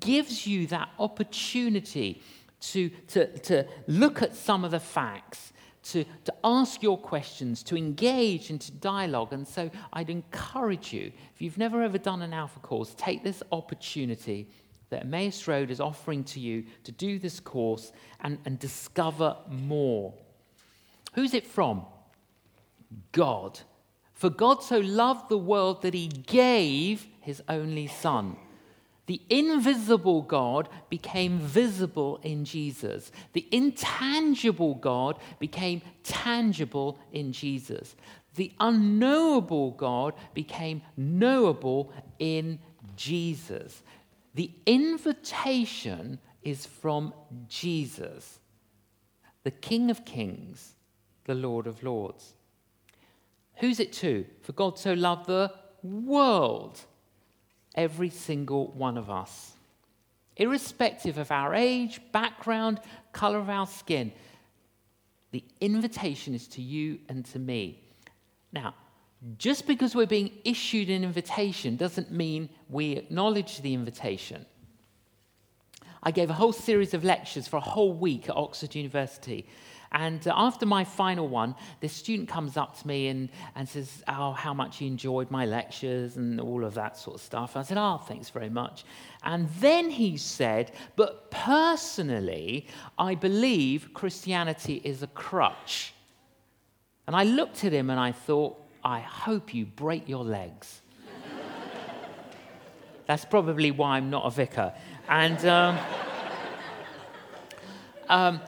gives 0.00 0.46
you 0.46 0.66
that 0.68 0.88
opportunity 0.98 2.22
to, 2.62 2.88
to, 3.08 3.38
to 3.38 3.66
look 3.86 4.22
at 4.22 4.34
some 4.34 4.64
of 4.64 4.70
the 4.70 4.80
facts, 4.80 5.52
to, 5.84 6.04
to 6.24 6.34
ask 6.44 6.82
your 6.82 6.96
questions, 6.96 7.62
to 7.64 7.76
engage 7.76 8.50
into 8.50 8.70
dialogue. 8.72 9.32
And 9.32 9.46
so 9.46 9.70
I'd 9.92 10.10
encourage 10.10 10.92
you, 10.92 11.12
if 11.34 11.42
you've 11.42 11.58
never 11.58 11.82
ever 11.82 11.98
done 11.98 12.22
an 12.22 12.32
Alpha 12.32 12.60
course, 12.60 12.94
take 12.96 13.24
this 13.24 13.42
opportunity 13.50 14.48
that 14.90 15.02
Emmaus 15.02 15.48
Road 15.48 15.70
is 15.70 15.80
offering 15.80 16.22
to 16.24 16.40
you 16.40 16.64
to 16.84 16.92
do 16.92 17.18
this 17.18 17.40
course 17.40 17.92
and, 18.20 18.38
and 18.44 18.58
discover 18.58 19.36
more. 19.48 20.14
Who's 21.14 21.34
it 21.34 21.46
from? 21.46 21.84
God. 23.10 23.58
For 24.14 24.30
God 24.30 24.62
so 24.62 24.78
loved 24.78 25.28
the 25.28 25.38
world 25.38 25.82
that 25.82 25.94
he 25.94 26.06
gave 26.06 27.06
his 27.20 27.42
only 27.48 27.86
Son. 27.86 28.36
The 29.12 29.20
invisible 29.28 30.22
God 30.22 30.70
became 30.88 31.38
visible 31.38 32.18
in 32.22 32.46
Jesus. 32.46 33.12
The 33.34 33.46
intangible 33.52 34.76
God 34.76 35.18
became 35.38 35.82
tangible 36.02 36.98
in 37.12 37.30
Jesus. 37.30 37.94
The 38.36 38.52
unknowable 38.58 39.72
God 39.72 40.14
became 40.32 40.80
knowable 40.96 41.92
in 42.18 42.58
Jesus. 42.96 43.82
The 44.34 44.50
invitation 44.64 46.18
is 46.42 46.64
from 46.64 47.12
Jesus, 47.46 48.38
the 49.42 49.50
King 49.50 49.90
of 49.90 50.06
Kings, 50.06 50.74
the 51.24 51.34
Lord 51.34 51.66
of 51.66 51.82
Lords. 51.82 52.32
Who's 53.56 53.78
it 53.78 53.92
to? 53.92 54.24
For 54.40 54.52
God 54.52 54.78
so 54.78 54.94
loved 54.94 55.26
the 55.26 55.52
world, 55.82 56.80
every 57.74 58.10
single 58.10 58.68
one 58.68 58.96
of 58.96 59.10
us, 59.10 59.52
irrespective 60.36 61.18
of 61.18 61.30
our 61.30 61.54
age, 61.54 62.00
background, 62.12 62.80
color 63.12 63.38
of 63.38 63.48
our 63.48 63.66
skin. 63.66 64.12
The 65.30 65.44
invitation 65.60 66.34
is 66.34 66.46
to 66.48 66.62
you 66.62 66.98
and 67.08 67.24
to 67.26 67.38
me. 67.38 67.80
Now, 68.52 68.74
just 69.38 69.66
because 69.66 69.94
we're 69.94 70.06
being 70.06 70.32
issued 70.44 70.90
an 70.90 71.04
invitation 71.04 71.76
doesn't 71.76 72.10
mean 72.10 72.50
we 72.68 72.92
acknowledge 72.92 73.62
the 73.62 73.72
invitation. 73.72 74.44
I 76.02 76.10
gave 76.10 76.30
a 76.30 76.34
whole 76.34 76.52
series 76.52 76.94
of 76.94 77.04
lectures 77.04 77.46
for 77.46 77.56
a 77.56 77.60
whole 77.60 77.92
week 77.92 78.28
at 78.28 78.36
Oxford 78.36 78.74
University. 78.74 79.46
And 79.92 80.26
uh, 80.26 80.32
after 80.34 80.64
my 80.64 80.84
final 80.84 81.28
one, 81.28 81.54
this 81.80 81.92
student 81.92 82.28
comes 82.28 82.56
up 82.56 82.78
to 82.80 82.86
me 82.86 83.08
and, 83.08 83.28
and 83.54 83.68
says, 83.68 84.02
Oh, 84.08 84.32
how 84.32 84.54
much 84.54 84.78
he 84.78 84.86
enjoyed 84.86 85.30
my 85.30 85.44
lectures 85.44 86.16
and 86.16 86.40
all 86.40 86.64
of 86.64 86.74
that 86.74 86.96
sort 86.96 87.16
of 87.16 87.22
stuff. 87.22 87.56
I 87.56 87.62
said, 87.62 87.76
Oh, 87.78 87.98
thanks 87.98 88.30
very 88.30 88.48
much. 88.48 88.84
And 89.22 89.48
then 89.60 89.90
he 89.90 90.16
said, 90.16 90.72
But 90.96 91.30
personally, 91.30 92.66
I 92.98 93.14
believe 93.14 93.92
Christianity 93.92 94.80
is 94.82 95.02
a 95.02 95.08
crutch. 95.08 95.92
And 97.06 97.14
I 97.14 97.24
looked 97.24 97.64
at 97.64 97.72
him 97.72 97.90
and 97.90 98.00
I 98.00 98.12
thought, 98.12 98.58
I 98.82 99.00
hope 99.00 99.54
you 99.54 99.66
break 99.66 100.08
your 100.08 100.24
legs. 100.24 100.80
That's 103.06 103.24
probably 103.24 103.70
why 103.70 103.96
I'm 103.96 104.08
not 104.08 104.24
a 104.24 104.30
vicar. 104.30 104.72
And 105.08 105.44
um, 105.44 105.78
um, 108.08 108.40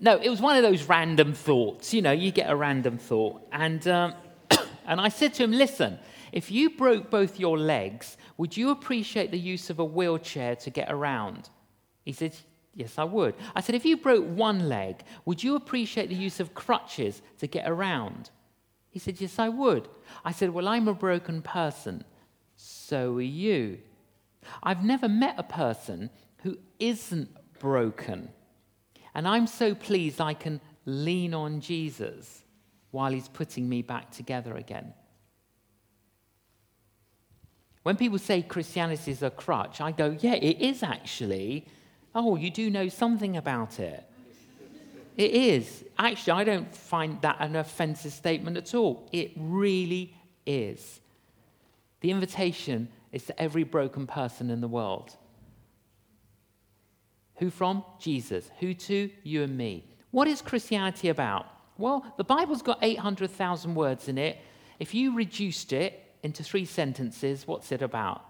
no, 0.00 0.18
it 0.18 0.28
was 0.28 0.40
one 0.40 0.56
of 0.56 0.62
those 0.62 0.84
random 0.84 1.34
thoughts. 1.34 1.92
You 1.92 2.02
know, 2.02 2.12
you 2.12 2.30
get 2.30 2.50
a 2.50 2.56
random 2.56 2.98
thought. 2.98 3.42
And, 3.52 3.86
um, 3.88 4.14
and 4.86 5.00
I 5.00 5.08
said 5.08 5.34
to 5.34 5.44
him, 5.44 5.52
listen, 5.52 5.98
if 6.32 6.50
you 6.50 6.70
broke 6.70 7.10
both 7.10 7.40
your 7.40 7.58
legs, 7.58 8.16
would 8.36 8.56
you 8.56 8.70
appreciate 8.70 9.30
the 9.30 9.38
use 9.38 9.70
of 9.70 9.78
a 9.78 9.84
wheelchair 9.84 10.56
to 10.56 10.70
get 10.70 10.90
around? 10.90 11.50
He 12.04 12.12
said, 12.12 12.34
Yes, 12.74 12.96
I 12.96 13.02
would. 13.02 13.34
I 13.56 13.60
said, 13.60 13.74
if 13.74 13.84
you 13.84 13.96
broke 13.96 14.24
one 14.24 14.68
leg, 14.68 15.02
would 15.24 15.42
you 15.42 15.56
appreciate 15.56 16.10
the 16.10 16.14
use 16.14 16.38
of 16.38 16.54
crutches 16.54 17.22
to 17.38 17.48
get 17.48 17.68
around? 17.68 18.30
He 18.90 19.00
said, 19.00 19.20
Yes, 19.20 19.38
I 19.40 19.48
would. 19.48 19.88
I 20.24 20.30
said, 20.30 20.50
Well, 20.50 20.68
I'm 20.68 20.86
a 20.86 20.94
broken 20.94 21.42
person. 21.42 22.04
So 22.54 23.16
are 23.16 23.20
you. 23.20 23.78
I've 24.62 24.84
never 24.84 25.08
met 25.08 25.34
a 25.38 25.42
person 25.42 26.10
who 26.42 26.56
isn't 26.78 27.28
broken. 27.58 28.30
And 29.18 29.26
I'm 29.26 29.48
so 29.48 29.74
pleased 29.74 30.20
I 30.20 30.32
can 30.32 30.60
lean 30.86 31.34
on 31.34 31.60
Jesus 31.60 32.44
while 32.92 33.10
he's 33.10 33.26
putting 33.26 33.68
me 33.68 33.82
back 33.82 34.12
together 34.12 34.54
again. 34.54 34.94
When 37.82 37.96
people 37.96 38.20
say 38.20 38.42
Christianity 38.42 39.10
is 39.10 39.24
a 39.24 39.30
crutch, 39.30 39.80
I 39.80 39.90
go, 39.90 40.16
Yeah, 40.20 40.34
it 40.34 40.60
is 40.60 40.84
actually. 40.84 41.66
Oh, 42.14 42.36
you 42.36 42.48
do 42.48 42.70
know 42.70 42.88
something 42.88 43.36
about 43.36 43.80
it. 43.80 44.08
It 45.16 45.32
is. 45.32 45.82
Actually, 45.98 46.34
I 46.34 46.44
don't 46.44 46.72
find 46.72 47.20
that 47.22 47.38
an 47.40 47.56
offensive 47.56 48.12
statement 48.12 48.56
at 48.56 48.72
all. 48.72 49.08
It 49.10 49.32
really 49.34 50.14
is. 50.46 51.00
The 52.02 52.12
invitation 52.12 52.86
is 53.10 53.24
to 53.24 53.42
every 53.42 53.64
broken 53.64 54.06
person 54.06 54.48
in 54.48 54.60
the 54.60 54.68
world. 54.68 55.16
Who 57.38 57.50
from? 57.50 57.84
Jesus. 57.98 58.50
Who 58.60 58.74
to? 58.74 59.10
You 59.22 59.42
and 59.42 59.56
me. 59.56 59.84
What 60.10 60.28
is 60.28 60.42
Christianity 60.42 61.08
about? 61.08 61.46
Well, 61.76 62.04
the 62.16 62.24
Bible's 62.24 62.62
got 62.62 62.78
800,000 62.82 63.74
words 63.74 64.08
in 64.08 64.18
it. 64.18 64.38
If 64.78 64.94
you 64.94 65.14
reduced 65.14 65.72
it 65.72 66.04
into 66.22 66.42
three 66.42 66.64
sentences, 66.64 67.46
what's 67.46 67.70
it 67.70 67.82
about? 67.82 68.22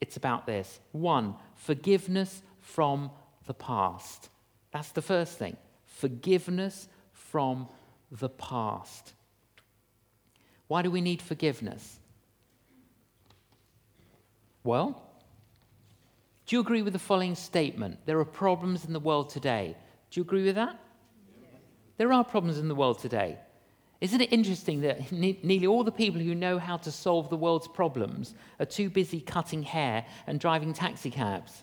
It's 0.00 0.16
about 0.16 0.46
this 0.46 0.80
one, 0.92 1.36
forgiveness 1.54 2.42
from 2.60 3.10
the 3.46 3.54
past. 3.54 4.28
That's 4.72 4.90
the 4.90 5.02
first 5.02 5.38
thing 5.38 5.56
forgiveness 5.86 6.88
from 7.12 7.68
the 8.10 8.28
past. 8.28 9.12
Why 10.66 10.82
do 10.82 10.90
we 10.90 11.00
need 11.00 11.22
forgiveness? 11.22 12.00
Well, 14.64 15.00
do 16.46 16.56
you 16.56 16.60
agree 16.60 16.82
with 16.82 16.92
the 16.92 16.98
following 16.98 17.34
statement? 17.34 17.98
There 18.04 18.18
are 18.18 18.24
problems 18.24 18.84
in 18.84 18.92
the 18.92 19.00
world 19.00 19.30
today. 19.30 19.76
Do 20.10 20.20
you 20.20 20.24
agree 20.24 20.44
with 20.44 20.56
that? 20.56 20.78
There 21.96 22.12
are 22.12 22.24
problems 22.24 22.58
in 22.58 22.68
the 22.68 22.74
world 22.74 22.98
today. 22.98 23.38
Isn't 24.00 24.20
it 24.20 24.32
interesting 24.32 24.82
that 24.82 25.10
ne- 25.12 25.38
nearly 25.42 25.66
all 25.66 25.84
the 25.84 25.92
people 25.92 26.20
who 26.20 26.34
know 26.34 26.58
how 26.58 26.76
to 26.78 26.90
solve 26.92 27.30
the 27.30 27.36
world's 27.36 27.68
problems 27.68 28.34
are 28.60 28.66
too 28.66 28.90
busy 28.90 29.20
cutting 29.20 29.62
hair 29.62 30.04
and 30.26 30.38
driving 30.38 30.74
taxi 30.74 31.10
cabs? 31.10 31.62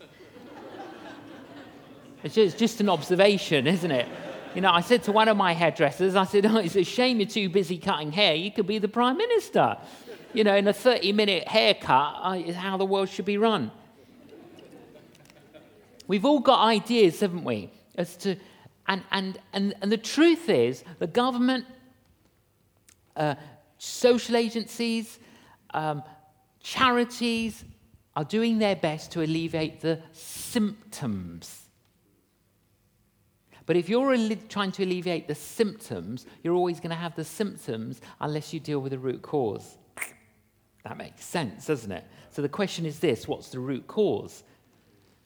it's, 2.23 2.33
just, 2.33 2.53
it's 2.53 2.59
just 2.59 2.81
an 2.81 2.89
observation, 2.89 3.67
isn't 3.67 3.91
it? 3.91 4.07
You 4.55 4.61
know, 4.61 4.71
I 4.71 4.81
said 4.81 5.03
to 5.03 5.11
one 5.11 5.27
of 5.27 5.38
my 5.38 5.53
hairdressers, 5.53 6.15
I 6.15 6.23
said, 6.25 6.45
oh, 6.45 6.57
it's 6.57 6.75
a 6.75 6.83
shame 6.83 7.19
you're 7.19 7.29
too 7.29 7.50
busy 7.50 7.77
cutting 7.77 8.11
hair. 8.11 8.33
You 8.33 8.51
could 8.51 8.67
be 8.67 8.79
the 8.79 8.88
prime 8.88 9.17
minister. 9.17 9.77
You 10.33 10.43
know, 10.43 10.55
in 10.55 10.67
a 10.67 10.73
30 10.73 11.11
minute 11.13 11.47
haircut 11.47 12.15
uh, 12.23 12.41
is 12.43 12.55
how 12.55 12.77
the 12.77 12.85
world 12.85 13.09
should 13.09 13.25
be 13.25 13.38
run. 13.38 13.71
We've 16.08 16.25
all 16.25 16.39
got 16.39 16.62
ideas, 16.62 17.20
haven't 17.20 17.43
we? 17.43 17.70
As 17.96 18.15
to, 18.17 18.36
and, 18.88 19.03
and, 19.12 19.39
and, 19.53 19.74
and 19.81 19.91
the 19.91 19.98
truth 19.98 20.50
is, 20.50 20.84
the 21.00 21.08
government, 21.08 21.65
uh, 23.15 23.36
social 23.77 24.36
agencies, 24.36 25.20
um, 25.74 26.03
charities 26.62 27.63
are 28.15 28.25
doing 28.25 28.60
their 28.60 28.75
best 28.75 29.12
to 29.13 29.22
alleviate 29.22 29.81
the 29.81 30.00
symptoms 30.12 31.62
but 33.72 33.77
if 33.77 33.88
you're 33.88 34.13
trying 34.50 34.74
to 34.74 34.84
alleviate 34.84 35.29
the 35.29 35.36
symptoms, 35.36 36.25
you're 36.43 36.55
always 36.55 36.81
going 36.81 36.89
to 36.89 36.96
have 36.96 37.15
the 37.15 37.24
symptoms 37.24 38.01
unless 38.20 38.53
you 38.53 38.60
deal 38.60 38.79
with 38.79 38.91
the 38.91 39.00
root 39.00 39.22
cause. 39.22 39.77
That 40.84 40.98
makes 40.98 41.24
sense, 41.24 41.67
doesn't 41.67 41.91
it? 41.91 42.03
So 42.31 42.41
the 42.41 42.50
question 42.50 42.86
is 42.86 43.00
this 43.00 43.29
what's 43.29 43.48
the 43.48 43.60
root 43.60 43.88
cause? 43.88 44.43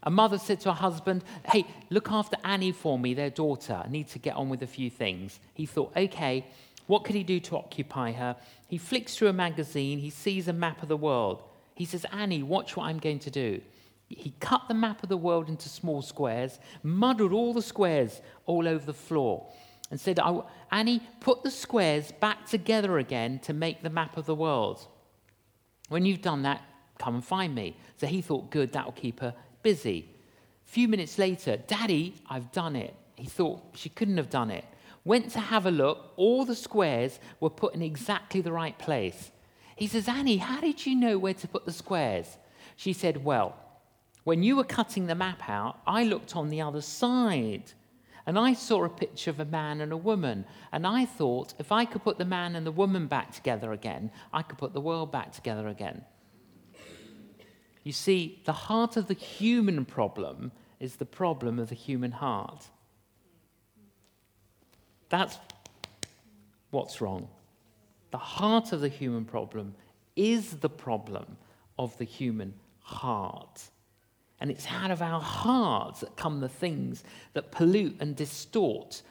A 0.05 0.11
mother 0.11 0.37
said 0.37 0.59
to 0.61 0.69
her 0.69 0.79
husband, 0.79 1.23
Hey, 1.51 1.65
look 1.89 2.11
after 2.11 2.37
Annie 2.43 2.71
for 2.71 2.99
me, 2.99 3.13
their 3.13 3.31
daughter. 3.31 3.81
I 3.83 3.89
need 3.89 4.07
to 4.09 4.19
get 4.19 4.35
on 4.35 4.49
with 4.49 4.61
a 4.61 4.67
few 4.67 4.89
things. 4.89 5.39
He 5.53 5.65
thought, 5.65 5.91
Okay, 5.97 6.45
what 6.87 7.03
could 7.03 7.15
he 7.15 7.23
do 7.23 7.39
to 7.39 7.57
occupy 7.57 8.11
her? 8.11 8.35
He 8.67 8.77
flicks 8.77 9.15
through 9.15 9.29
a 9.29 9.33
magazine, 9.33 9.99
he 9.99 10.09
sees 10.09 10.47
a 10.47 10.53
map 10.53 10.83
of 10.83 10.89
the 10.89 10.97
world. 10.97 11.41
He 11.73 11.85
says, 11.85 12.05
Annie, 12.11 12.43
watch 12.43 12.77
what 12.77 12.85
I'm 12.85 12.99
going 12.99 13.19
to 13.19 13.31
do. 13.31 13.61
He 14.07 14.33
cut 14.39 14.61
the 14.67 14.75
map 14.75 15.01
of 15.01 15.09
the 15.09 15.17
world 15.17 15.49
into 15.49 15.67
small 15.67 16.01
squares, 16.01 16.59
muddled 16.83 17.33
all 17.33 17.53
the 17.53 17.61
squares 17.61 18.21
all 18.45 18.67
over 18.67 18.85
the 18.85 18.93
floor, 18.93 19.51
and 19.89 19.99
said, 19.99 20.19
Annie, 20.71 21.01
put 21.19 21.43
the 21.43 21.51
squares 21.51 22.11
back 22.11 22.45
together 22.45 22.99
again 22.99 23.39
to 23.39 23.53
make 23.53 23.81
the 23.81 23.89
map 23.89 24.15
of 24.15 24.25
the 24.25 24.35
world. 24.35 24.87
When 25.89 26.05
you've 26.05 26.21
done 26.21 26.43
that, 26.43 26.61
come 26.99 27.15
and 27.15 27.25
find 27.25 27.53
me. 27.53 27.77
So 27.97 28.07
he 28.07 28.21
thought, 28.21 28.51
good, 28.51 28.71
that'll 28.73 28.91
keep 28.91 29.19
her 29.19 29.33
busy. 29.65 30.07
A 30.63 30.69
few 30.69 30.87
minutes 30.87 31.17
later, 31.17 31.57
Daddy, 31.57 32.13
I've 32.29 32.51
done 32.51 32.75
it. 32.75 32.93
He 33.15 33.25
thought 33.25 33.63
she 33.73 33.89
couldn't 33.89 34.17
have 34.17 34.29
done 34.29 34.51
it. 34.51 34.63
Went 35.03 35.31
to 35.31 35.39
have 35.39 35.65
a 35.65 35.71
look. 35.71 36.13
All 36.17 36.45
the 36.45 36.55
squares 36.55 37.19
were 37.39 37.49
put 37.49 37.73
in 37.73 37.81
exactly 37.81 38.41
the 38.41 38.51
right 38.51 38.77
place. 38.77 39.31
He 39.75 39.87
says, 39.87 40.07
Annie, 40.07 40.37
how 40.37 40.61
did 40.61 40.85
you 40.85 40.95
know 40.95 41.17
where 41.17 41.33
to 41.33 41.47
put 41.47 41.65
the 41.65 41.71
squares? 41.71 42.37
She 42.75 42.93
said, 42.93 43.25
Well, 43.25 43.55
when 44.23 44.43
you 44.43 44.55
were 44.55 44.63
cutting 44.63 45.07
the 45.07 45.15
map 45.15 45.49
out, 45.49 45.79
I 45.87 46.03
looked 46.03 46.35
on 46.35 46.49
the 46.49 46.61
other 46.61 46.81
side 46.81 47.73
and 48.27 48.37
I 48.37 48.53
saw 48.53 48.83
a 48.83 48.89
picture 48.89 49.31
of 49.31 49.39
a 49.39 49.45
man 49.45 49.81
and 49.81 49.91
a 49.91 49.97
woman. 49.97 50.45
And 50.71 50.85
I 50.85 51.05
thought, 51.05 51.55
if 51.57 51.71
I 51.71 51.85
could 51.85 52.03
put 52.03 52.19
the 52.19 52.25
man 52.25 52.55
and 52.55 52.67
the 52.67 52.71
woman 52.83 53.07
back 53.07 53.31
together 53.31 53.71
again, 53.71 54.11
I 54.31 54.43
could 54.43 54.59
put 54.59 54.73
the 54.73 54.81
world 54.81 55.11
back 55.11 55.31
together 55.31 55.67
again. 55.67 56.05
You 57.85 57.93
see, 57.93 58.41
the 58.45 58.51
heart 58.51 58.97
of 58.97 59.07
the 59.07 59.13
human 59.13 59.85
problem 59.85 60.51
is 60.79 60.95
the 60.95 61.05
problem 61.05 61.59
of 61.59 61.69
the 61.69 61.75
human 61.75 62.11
heart. 62.11 62.65
That's 65.09 65.37
what's 66.71 66.99
wrong. 66.99 67.29
The 68.11 68.17
heart 68.17 68.73
of 68.73 68.81
the 68.81 68.89
human 68.89 69.23
problem 69.23 69.75
is 70.15 70.57
the 70.57 70.69
problem 70.69 71.37
of 71.77 71.97
the 71.97 72.05
human 72.05 72.55
heart. 72.79 73.69
And 74.39 74.51
it's 74.51 74.67
out 74.67 74.91
of 74.91 75.01
our 75.01 75.21
hearts 75.21 76.01
that 76.01 76.15
come 76.15 76.39
the 76.39 76.49
things 76.49 77.03
that 77.33 77.51
pollute 77.51 77.97
and 77.99 78.15
distort 78.15 79.01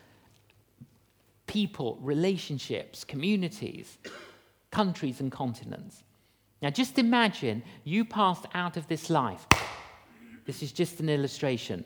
people, 1.46 1.98
relationships, 2.02 3.04
communities, 3.04 3.98
countries, 4.70 5.20
and 5.20 5.30
continents. 5.30 6.03
Now, 6.64 6.70
just 6.70 6.98
imagine 6.98 7.62
you 7.84 8.06
passed 8.06 8.46
out 8.54 8.78
of 8.78 8.88
this 8.88 9.10
life. 9.10 9.46
This 10.46 10.62
is 10.62 10.72
just 10.72 10.98
an 10.98 11.10
illustration. 11.10 11.84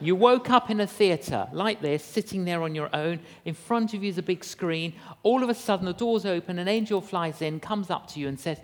You 0.00 0.16
woke 0.16 0.50
up 0.50 0.68
in 0.68 0.80
a 0.80 0.86
theatre 0.88 1.46
like 1.52 1.80
this, 1.80 2.02
sitting 2.02 2.44
there 2.44 2.64
on 2.64 2.74
your 2.74 2.90
own. 2.92 3.20
In 3.44 3.54
front 3.54 3.94
of 3.94 4.02
you 4.02 4.08
is 4.08 4.18
a 4.18 4.24
big 4.24 4.42
screen. 4.42 4.94
All 5.22 5.44
of 5.44 5.50
a 5.50 5.54
sudden, 5.54 5.86
the 5.86 5.92
doors 5.92 6.26
open, 6.26 6.58
an 6.58 6.66
angel 6.66 7.00
flies 7.00 7.42
in, 7.42 7.60
comes 7.60 7.90
up 7.90 8.08
to 8.08 8.18
you, 8.18 8.26
and 8.26 8.40
says, 8.40 8.58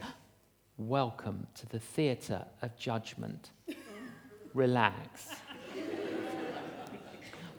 Welcome 0.76 1.46
to 1.54 1.68
the 1.68 1.78
theatre 1.78 2.46
of 2.60 2.76
judgment. 2.76 3.52
Relax. 4.54 5.36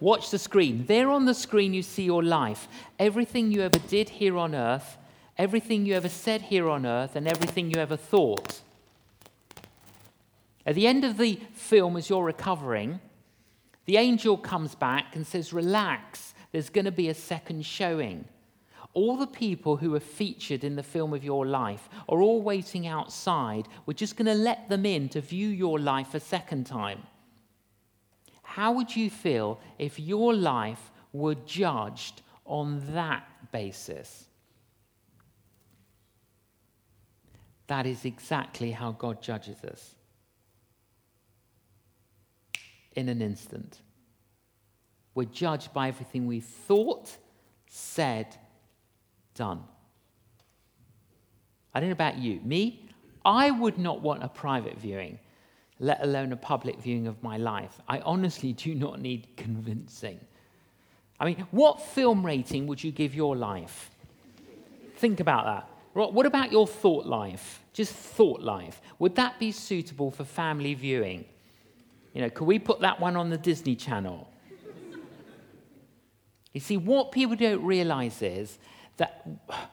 Watch 0.02 0.32
the 0.32 0.40
screen. 0.40 0.86
There 0.86 1.12
on 1.12 1.24
the 1.24 1.34
screen, 1.34 1.74
you 1.74 1.82
see 1.82 2.04
your 2.04 2.24
life. 2.24 2.68
Everything 3.00 3.54
you 3.54 3.62
ever 3.62 3.80
did 3.88 4.10
here 4.10 4.38
on 4.38 4.54
earth, 4.54 4.98
everything 5.40 5.86
you 5.86 5.96
ever 5.96 6.10
said 6.10 6.42
here 6.42 6.70
on 6.70 6.86
earth, 6.86 7.16
and 7.16 7.28
everything 7.28 7.72
you 7.72 7.80
ever 7.80 7.96
thought. 7.96 8.60
At 10.66 10.76
the 10.76 10.86
end 10.86 11.06
of 11.06 11.18
the 11.18 11.40
film, 11.54 11.96
as 11.96 12.10
you're 12.10 12.26
recovering, 12.26 13.00
the 13.86 13.98
angel 13.98 14.38
comes 14.38 14.76
back 14.76 15.16
and 15.16 15.26
says, 15.26 15.54
Relax, 15.54 16.36
there's 16.52 16.70
going 16.70 16.86
to 16.86 16.92
be 16.92 17.08
a 17.08 17.14
second 17.14 17.66
showing. 17.66 18.26
All 18.94 19.16
the 19.16 19.28
people 19.28 19.78
who 19.78 19.96
are 19.96 20.02
featured 20.02 20.64
in 20.64 20.76
the 20.76 20.84
film 20.84 21.14
of 21.14 21.24
your 21.24 21.46
life 21.46 21.88
are 22.10 22.22
all 22.22 22.42
waiting 22.42 22.86
outside. 22.86 23.68
We're 23.86 23.94
just 23.94 24.18
going 24.18 24.26
to 24.26 24.34
let 24.34 24.68
them 24.68 24.86
in 24.86 25.08
to 25.10 25.22
view 25.22 25.48
your 25.48 25.80
life 25.80 26.16
a 26.16 26.20
second 26.20 26.66
time. 26.66 27.04
How 28.42 28.74
would 28.74 28.94
you 28.96 29.10
feel 29.10 29.60
if 29.78 30.00
your 30.00 30.34
life 30.34 30.92
were 31.14 31.36
judged 31.36 32.24
on 32.46 32.84
that 32.94 33.24
basis? 33.52 34.29
That 37.70 37.86
is 37.86 38.04
exactly 38.04 38.72
how 38.72 38.94
God 38.94 39.22
judges 39.22 39.64
us. 39.64 39.94
In 42.96 43.08
an 43.10 43.22
instant. 43.22 43.78
We're 45.14 45.26
judged 45.26 45.72
by 45.72 45.88
everything 45.88 46.26
we 46.26 46.40
thought, 46.40 47.16
said, 47.70 48.36
done. 49.36 49.64
I 51.72 51.80
don't 51.80 51.90
know 51.90 51.94
about 51.94 52.18
you. 52.18 52.40
Me, 52.44 52.90
I 53.24 53.52
would 53.52 53.78
not 53.78 54.02
want 54.02 54.24
a 54.24 54.30
private 54.30 54.80
viewing, 54.80 55.20
let 55.80 56.02
alone 56.02 56.34
a 56.34 56.38
public 56.38 56.82
viewing 56.82 57.06
of 57.06 57.22
my 57.22 57.38
life. 57.38 57.80
I 57.88 58.00
honestly 58.00 58.52
do 58.52 58.74
not 58.74 59.00
need 59.00 59.28
convincing. 59.38 60.20
I 61.20 61.26
mean, 61.26 61.46
what 61.52 61.84
film 61.84 62.26
rating 62.26 62.66
would 62.66 62.84
you 62.84 62.92
give 62.92 63.14
your 63.14 63.36
life? 63.36 63.92
Think 64.96 65.20
about 65.20 65.46
that. 65.46 65.79
What 66.08 66.26
about 66.26 66.52
your 66.52 66.68
thought 66.68 67.06
life? 67.06 67.62
Just 67.74 67.94
thought 67.94 68.42
life. 68.42 68.82
Would 69.00 69.16
that 69.16 69.40
be 69.40 69.52
suitable 69.52 70.12
for 70.12 70.24
family 70.24 70.74
viewing? 70.74 71.26
You 72.14 72.22
know, 72.22 72.30
could 72.30 72.46
we 72.46 72.60
put 72.60 72.80
that 72.82 73.00
one 73.00 73.16
on 73.16 73.30
the 73.30 73.38
Disney 73.38 73.76
Channel? 73.76 74.28
You 76.54 76.60
see, 76.60 76.78
what 76.78 77.12
people 77.12 77.36
don't 77.36 77.64
realize 77.64 78.22
is 78.22 78.58
that 78.98 79.28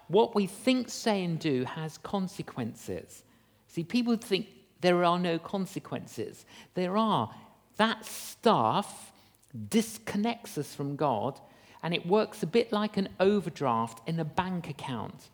what 0.09 0.35
we 0.35 0.47
think, 0.47 0.89
say, 0.91 1.25
and 1.25 1.39
do 1.39 1.65
has 1.65 1.99
consequences. 1.99 3.23
See, 3.69 3.83
people 3.83 4.17
think 4.17 4.47
there 4.81 5.05
are 5.05 5.19
no 5.19 5.39
consequences. 5.39 6.45
There 6.75 6.97
are. 6.97 7.31
That 7.77 8.05
stuff 8.05 9.13
disconnects 9.69 10.59
us 10.59 10.75
from 10.75 10.97
God, 10.97 11.41
and 11.83 11.95
it 11.95 12.07
works 12.07 12.43
a 12.43 12.47
bit 12.47 12.73
like 12.73 12.97
an 12.97 13.09
overdraft 13.21 14.07
in 14.07 14.21
a 14.21 14.25
bank 14.25 14.69
account. 14.69 15.31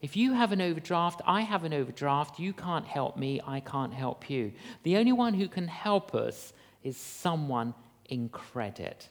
If 0.00 0.16
you 0.16 0.32
have 0.32 0.52
an 0.52 0.62
overdraft, 0.62 1.20
I 1.26 1.42
have 1.42 1.64
an 1.64 1.74
overdraft, 1.74 2.38
you 2.38 2.52
can't 2.52 2.86
help 2.86 3.16
me, 3.16 3.40
I 3.46 3.60
can't 3.60 3.92
help 3.92 4.30
you. 4.30 4.52
The 4.82 4.96
only 4.96 5.12
one 5.12 5.34
who 5.34 5.46
can 5.46 5.68
help 5.68 6.14
us 6.14 6.52
is 6.82 6.96
someone 6.96 7.74
in 8.08 8.30
credit. 8.30 9.08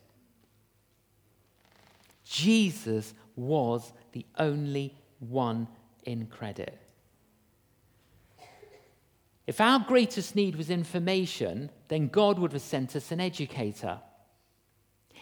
Jesus 2.25 3.13
was 3.35 3.93
the 4.11 4.25
only 4.37 4.95
one 5.19 5.67
in 6.05 6.25
credit. 6.25 6.77
If 9.45 9.59
our 9.59 9.79
greatest 9.79 10.35
need 10.35 10.55
was 10.55 10.69
information, 10.69 11.71
then 11.87 12.07
God 12.07 12.37
would 12.37 12.53
have 12.53 12.61
sent 12.61 12.95
us 12.95 13.11
an 13.11 13.19
educator. 13.19 13.99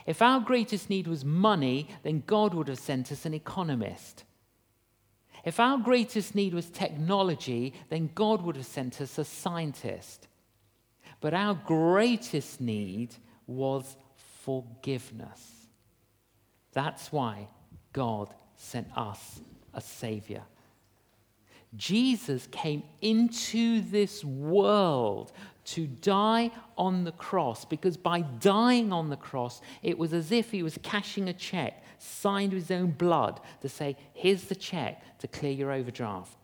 If 0.05 0.21
our 0.21 0.39
greatest 0.39 0.89
need 0.89 1.07
was 1.07 1.23
money, 1.23 1.89
then 2.03 2.23
God 2.25 2.53
would 2.53 2.67
have 2.67 2.79
sent 2.79 3.11
us 3.11 3.25
an 3.25 3.33
economist. 3.33 4.23
If 5.47 5.61
our 5.61 5.77
greatest 5.77 6.35
need 6.35 6.53
was 6.53 6.69
technology, 6.69 7.73
then 7.87 8.09
God 8.13 8.41
would 8.41 8.57
have 8.57 8.65
sent 8.65 8.99
us 8.99 9.17
a 9.17 9.23
scientist. 9.23 10.27
But 11.21 11.33
our 11.33 11.53
greatest 11.53 12.59
need 12.59 13.15
was 13.47 13.95
forgiveness. 14.43 15.69
That's 16.73 17.13
why 17.13 17.47
God 17.93 18.33
sent 18.57 18.89
us 18.97 19.39
a 19.73 19.79
Savior. 19.79 20.43
Jesus 21.77 22.49
came 22.51 22.83
into 22.99 23.79
this 23.79 24.25
world 24.25 25.31
to 25.63 25.87
die 25.87 26.51
on 26.77 27.05
the 27.05 27.13
cross 27.13 27.63
because 27.63 27.95
by 27.95 28.19
dying 28.19 28.91
on 28.91 29.09
the 29.09 29.15
cross, 29.15 29.61
it 29.81 29.97
was 29.97 30.11
as 30.11 30.33
if 30.33 30.51
he 30.51 30.61
was 30.61 30.77
cashing 30.83 31.29
a 31.29 31.33
check 31.33 31.85
signed 31.97 32.53
with 32.53 32.67
his 32.67 32.77
own 32.77 32.91
blood 32.91 33.39
to 33.61 33.69
say, 33.69 33.97
Here's 34.13 34.45
the 34.45 34.55
check 34.55 35.19
to 35.19 35.27
clear 35.27 35.51
your 35.51 35.71
overdraft. 35.71 36.37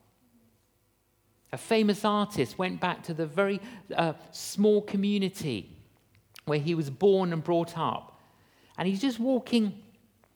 A 1.52 1.58
famous 1.58 2.04
artist 2.04 2.58
went 2.58 2.82
back 2.82 3.04
to 3.04 3.14
the 3.14 3.28
very 3.28 3.62
uh, 3.96 4.14
small 4.32 4.82
community 4.82 5.70
where 6.46 6.60
he 6.60 6.74
was 6.74 6.90
born 6.90 7.32
and 7.32 7.44
brought 7.44 7.78
up. 7.78 8.20
And 8.78 8.88
he's 8.88 9.02
just 9.02 9.20
walking 9.20 9.80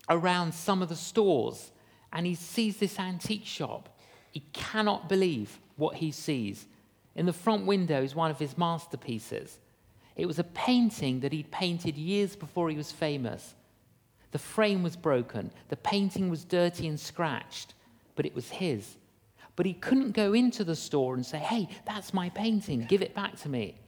around 0.09 0.53
some 0.53 0.81
of 0.81 0.89
the 0.89 0.95
stores 0.95 1.71
and 2.13 2.25
he 2.25 2.35
sees 2.35 2.77
this 2.77 2.99
antique 2.99 3.45
shop. 3.45 3.99
He 4.31 4.41
cannot 4.53 5.09
believe 5.09 5.59
what 5.75 5.95
he 5.95 6.11
sees. 6.11 6.67
In 7.15 7.25
the 7.25 7.33
front 7.33 7.65
window 7.65 8.03
is 8.03 8.15
one 8.15 8.31
of 8.31 8.39
his 8.39 8.57
masterpieces. 8.57 9.59
It 10.15 10.27
was 10.27 10.39
a 10.39 10.43
painting 10.43 11.21
that 11.21 11.33
he'd 11.33 11.51
painted 11.51 11.97
years 11.97 12.35
before 12.35 12.69
he 12.69 12.77
was 12.77 12.91
famous. 12.91 13.55
The 14.31 14.39
frame 14.39 14.83
was 14.83 14.95
broken, 14.95 15.51
the 15.69 15.77
painting 15.77 16.29
was 16.29 16.43
dirty 16.43 16.87
and 16.87 16.99
scratched, 16.99 17.73
but 18.15 18.25
it 18.25 18.35
was 18.35 18.49
his. 18.49 18.97
But 19.55 19.65
he 19.65 19.73
couldn't 19.73 20.11
go 20.11 20.33
into 20.33 20.63
the 20.63 20.75
store 20.75 21.15
and 21.15 21.25
say, 21.25 21.39
Hey, 21.39 21.67
that's 21.85 22.13
my 22.13 22.29
painting, 22.29 22.85
give 22.85 23.01
it 23.01 23.15
back 23.15 23.37
to 23.41 23.49
me. 23.49 23.79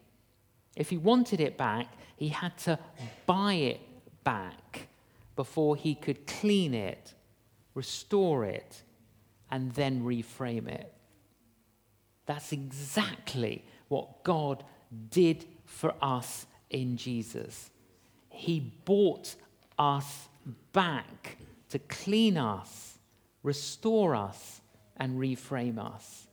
If 0.75 0.89
he 0.89 0.97
wanted 0.97 1.41
it 1.41 1.57
back, 1.57 1.87
he 2.15 2.29
had 2.29 2.57
to 2.59 2.79
buy 3.25 3.53
it 3.53 3.81
back 4.23 4.87
before 5.35 5.75
he 5.75 5.95
could 5.95 6.25
clean 6.25 6.73
it, 6.73 7.13
restore 7.73 8.45
it, 8.45 8.83
and 9.51 9.71
then 9.73 10.03
reframe 10.03 10.67
it. 10.67 10.93
That's 12.25 12.51
exactly 12.51 13.65
what 13.87 14.23
God 14.23 14.63
did 15.09 15.45
for 15.65 15.93
us 16.01 16.45
in 16.69 16.95
Jesus. 16.97 17.69
He 18.29 18.59
bought 18.85 19.35
us 19.77 20.28
back 20.71 21.37
to 21.69 21.79
clean 21.79 22.37
us, 22.37 22.97
restore 23.43 24.15
us, 24.15 24.61
and 24.97 25.17
reframe 25.19 25.77
us. 25.77 26.27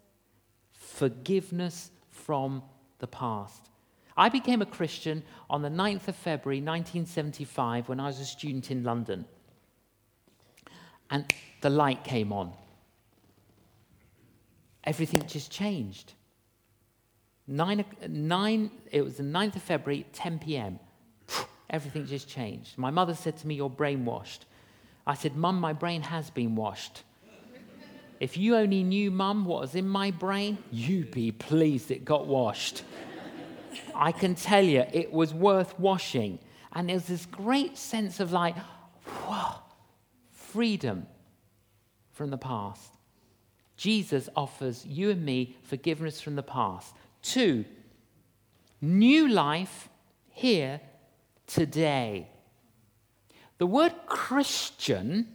Forgiveness 0.72 1.90
from 2.10 2.62
the 2.98 3.06
past. 3.06 3.68
I 4.16 4.28
became 4.28 4.62
a 4.62 4.66
Christian 4.66 5.22
on 5.50 5.62
the 5.62 5.68
9th 5.68 6.08
of 6.08 6.16
February 6.16 6.60
1975 6.60 7.88
when 7.88 8.00
I 8.00 8.06
was 8.06 8.18
a 8.18 8.24
student 8.24 8.70
in 8.70 8.82
London. 8.82 9.26
And 11.10 11.24
the 11.60 11.70
light 11.70 12.02
came 12.02 12.32
on. 12.32 12.52
Everything 14.84 15.26
just 15.26 15.50
changed. 15.50 16.14
Nine, 17.46 17.84
nine, 18.08 18.70
it 18.90 19.02
was 19.02 19.16
the 19.16 19.22
9th 19.22 19.56
of 19.56 19.62
February, 19.62 20.06
10 20.12 20.38
p.m. 20.38 20.78
Everything 21.68 22.06
just 22.06 22.28
changed. 22.28 22.78
My 22.78 22.90
mother 22.90 23.14
said 23.14 23.36
to 23.38 23.46
me, 23.46 23.56
You're 23.56 23.70
brainwashed. 23.70 24.40
I 25.06 25.14
said, 25.14 25.36
Mum, 25.36 25.60
my 25.60 25.72
brain 25.72 26.02
has 26.02 26.30
been 26.30 26.54
washed. 26.56 27.02
If 28.18 28.36
you 28.36 28.56
only 28.56 28.82
knew, 28.82 29.10
Mum, 29.10 29.44
what 29.44 29.60
was 29.60 29.74
in 29.74 29.86
my 29.86 30.10
brain, 30.10 30.58
you'd 30.70 31.10
be 31.10 31.32
pleased 31.32 31.90
it 31.90 32.04
got 32.04 32.26
washed. 32.26 32.82
I 33.94 34.12
can 34.12 34.34
tell 34.34 34.64
you, 34.64 34.84
it 34.92 35.12
was 35.12 35.34
worth 35.34 35.78
washing. 35.78 36.38
And 36.72 36.88
there's 36.88 37.06
this 37.06 37.26
great 37.26 37.76
sense 37.76 38.20
of 38.20 38.32
like, 38.32 38.56
whoa, 39.04 39.60
freedom 40.30 41.06
from 42.12 42.30
the 42.30 42.38
past. 42.38 42.92
Jesus 43.76 44.28
offers 44.34 44.84
you 44.86 45.10
and 45.10 45.24
me 45.24 45.56
forgiveness 45.62 46.20
from 46.20 46.36
the 46.36 46.42
past. 46.42 46.94
Two, 47.22 47.64
new 48.80 49.28
life 49.28 49.88
here 50.30 50.80
today. 51.46 52.28
The 53.58 53.66
word 53.66 53.94
Christian 54.06 55.28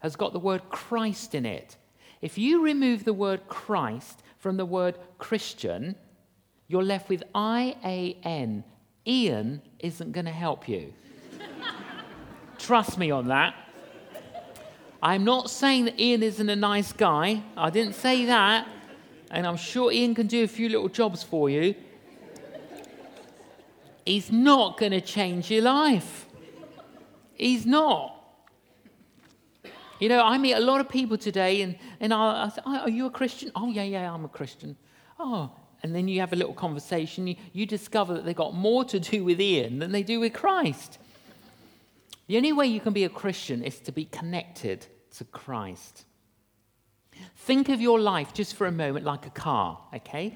has 0.00 0.16
got 0.16 0.32
the 0.32 0.38
word 0.38 0.62
Christ 0.70 1.34
in 1.34 1.44
it. 1.46 1.76
If 2.20 2.38
you 2.38 2.62
remove 2.62 3.04
the 3.04 3.12
word 3.12 3.48
Christ 3.48 4.22
from 4.38 4.56
the 4.56 4.66
word 4.66 4.98
Christian, 5.18 5.96
you're 6.68 6.82
left 6.82 7.08
with 7.08 7.22
I 7.34 7.76
A 7.84 8.16
N. 8.22 8.64
Ian 9.06 9.62
isn't 9.78 10.12
going 10.12 10.26
to 10.26 10.32
help 10.32 10.68
you. 10.68 10.92
Trust 12.58 12.98
me 12.98 13.10
on 13.10 13.28
that. 13.28 13.54
I'm 15.02 15.24
not 15.24 15.48
saying 15.48 15.86
that 15.86 15.98
Ian 15.98 16.22
isn't 16.22 16.48
a 16.48 16.56
nice 16.56 16.92
guy. 16.92 17.42
I 17.56 17.70
didn't 17.70 17.94
say 17.94 18.26
that. 18.26 18.68
And 19.30 19.46
I'm 19.46 19.56
sure 19.56 19.90
Ian 19.90 20.14
can 20.14 20.26
do 20.26 20.44
a 20.44 20.48
few 20.48 20.68
little 20.68 20.88
jobs 20.88 21.22
for 21.22 21.48
you. 21.48 21.74
He's 24.10 24.32
not 24.32 24.76
going 24.76 24.90
to 24.90 25.00
change 25.00 25.52
your 25.52 25.62
life. 25.62 26.26
He's 27.34 27.64
not. 27.64 28.16
You 30.00 30.08
know, 30.08 30.20
I 30.20 30.36
meet 30.36 30.54
a 30.54 30.58
lot 30.58 30.80
of 30.80 30.88
people 30.88 31.16
today, 31.16 31.62
and, 31.62 31.76
and 32.00 32.12
I, 32.12 32.46
I 32.46 32.48
say, 32.48 32.60
oh, 32.66 32.78
Are 32.78 32.90
you 32.90 33.06
a 33.06 33.10
Christian? 33.10 33.52
Oh, 33.54 33.68
yeah, 33.68 33.84
yeah, 33.84 34.12
I'm 34.12 34.24
a 34.24 34.28
Christian. 34.28 34.76
Oh, 35.20 35.52
and 35.84 35.94
then 35.94 36.08
you 36.08 36.18
have 36.18 36.32
a 36.32 36.36
little 36.36 36.54
conversation. 36.54 37.28
You, 37.28 37.36
you 37.52 37.66
discover 37.66 38.14
that 38.14 38.24
they've 38.24 38.34
got 38.34 38.52
more 38.52 38.84
to 38.86 38.98
do 38.98 39.22
with 39.22 39.40
Ian 39.40 39.78
than 39.78 39.92
they 39.92 40.02
do 40.02 40.18
with 40.18 40.32
Christ. 40.32 40.98
The 42.26 42.36
only 42.36 42.52
way 42.52 42.66
you 42.66 42.80
can 42.80 42.92
be 42.92 43.04
a 43.04 43.08
Christian 43.08 43.62
is 43.62 43.78
to 43.78 43.92
be 43.92 44.06
connected 44.06 44.88
to 45.18 45.24
Christ. 45.24 46.04
Think 47.36 47.68
of 47.68 47.80
your 47.80 48.00
life 48.00 48.34
just 48.34 48.56
for 48.56 48.66
a 48.66 48.72
moment 48.72 49.04
like 49.04 49.24
a 49.26 49.30
car, 49.30 49.78
okay? 49.94 50.34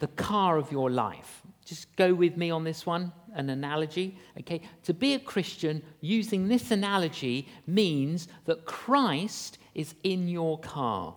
The 0.00 0.08
car 0.08 0.58
of 0.58 0.70
your 0.70 0.90
life. 0.90 1.43
Just 1.64 1.94
go 1.96 2.12
with 2.12 2.36
me 2.36 2.50
on 2.50 2.64
this 2.64 2.84
one, 2.84 3.12
an 3.34 3.48
analogy. 3.50 4.18
Okay, 4.40 4.60
to 4.82 4.92
be 4.94 5.14
a 5.14 5.18
Christian 5.18 5.82
using 6.00 6.48
this 6.48 6.70
analogy 6.70 7.48
means 7.66 8.28
that 8.44 8.64
Christ 8.64 9.58
is 9.74 9.94
in 10.02 10.28
your 10.28 10.58
car. 10.58 11.14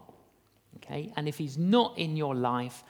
Okay, 0.78 1.12
and 1.16 1.28
if 1.28 1.38
he's 1.38 1.58
not 1.58 1.98
in 1.98 2.16
your 2.16 2.36
life, 2.36 2.84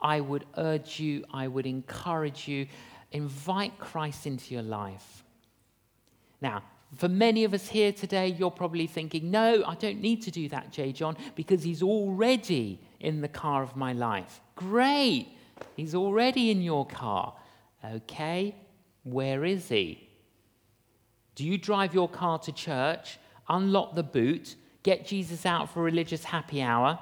I 0.00 0.20
would 0.20 0.44
urge 0.56 1.00
you, 1.00 1.24
I 1.32 1.48
would 1.48 1.66
encourage 1.66 2.46
you, 2.46 2.66
invite 3.12 3.78
Christ 3.78 4.26
into 4.26 4.54
your 4.54 4.62
life. 4.62 5.24
Now, 6.40 6.62
for 6.96 7.08
many 7.08 7.44
of 7.44 7.52
us 7.52 7.68
here 7.68 7.92
today, 7.92 8.28
you're 8.38 8.50
probably 8.50 8.86
thinking, 8.86 9.30
no, 9.30 9.62
I 9.66 9.74
don't 9.74 10.00
need 10.00 10.22
to 10.22 10.30
do 10.30 10.48
that, 10.50 10.72
J. 10.72 10.92
John, 10.92 11.16
because 11.34 11.62
he's 11.62 11.82
already 11.82 12.80
in 13.00 13.20
the 13.20 13.28
car 13.28 13.62
of 13.62 13.76
my 13.76 13.92
life. 13.92 14.40
Great. 14.54 15.28
He's 15.76 15.94
already 15.94 16.50
in 16.50 16.62
your 16.62 16.86
car. 16.86 17.34
Okay, 17.84 18.56
where 19.04 19.44
is 19.44 19.68
he? 19.68 20.08
Do 21.34 21.44
you 21.44 21.56
drive 21.56 21.94
your 21.94 22.08
car 22.08 22.38
to 22.40 22.52
church, 22.52 23.18
unlock 23.48 23.94
the 23.94 24.02
boot, 24.02 24.56
get 24.82 25.06
Jesus 25.06 25.46
out 25.46 25.72
for 25.72 25.82
religious 25.82 26.24
happy 26.24 26.60
hour? 26.60 26.98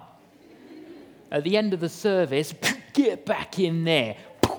At 1.30 1.42
the 1.44 1.56
end 1.56 1.72
of 1.72 1.80
the 1.80 1.88
service, 1.88 2.54
get 2.92 3.24
back 3.26 3.58
in 3.58 3.84
there. 3.84 4.16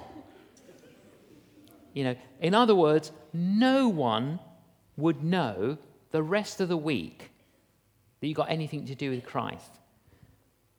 You 1.93 2.03
know, 2.03 2.15
in 2.41 2.53
other 2.53 2.75
words, 2.75 3.11
no 3.33 3.87
one 3.87 4.39
would 4.97 5.23
know 5.23 5.79
the 6.11 6.21
rest 6.21 6.61
of 6.61 6.69
the 6.69 6.77
week 6.77 7.31
that 8.19 8.27
you 8.27 8.35
got 8.35 8.51
anything 8.51 8.85
to 8.85 8.93
do 8.93 9.09
with 9.09 9.25
Christ. 9.25 9.79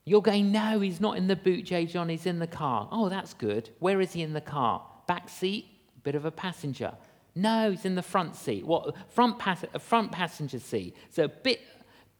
You're 0.08 0.22
going, 0.22 0.50
no, 0.50 0.80
he's 0.80 1.00
not 1.00 1.16
in 1.16 1.26
the 1.26 1.36
boot, 1.36 1.64
J. 1.64 1.86
John, 1.86 2.08
he's 2.08 2.26
in 2.26 2.38
the 2.38 2.46
car. 2.46 2.88
Oh, 2.90 3.08
that's 3.08 3.34
good. 3.34 3.70
Where 3.78 4.00
is 4.00 4.12
he 4.12 4.22
in 4.22 4.32
the 4.32 4.40
car? 4.40 4.82
Back 5.06 5.28
seat? 5.28 5.66
Bit 6.02 6.14
of 6.14 6.24
a 6.24 6.30
passenger. 6.30 6.92
No, 7.34 7.70
he's 7.70 7.84
in 7.84 7.94
the 7.94 8.02
front 8.02 8.34
seat. 8.34 8.66
What? 8.66 8.94
Front, 9.10 9.38
pass- 9.38 9.64
front 9.80 10.10
passenger 10.10 10.58
seat. 10.58 10.96
So 11.10 11.24
a 11.24 11.28
bit, 11.28 11.60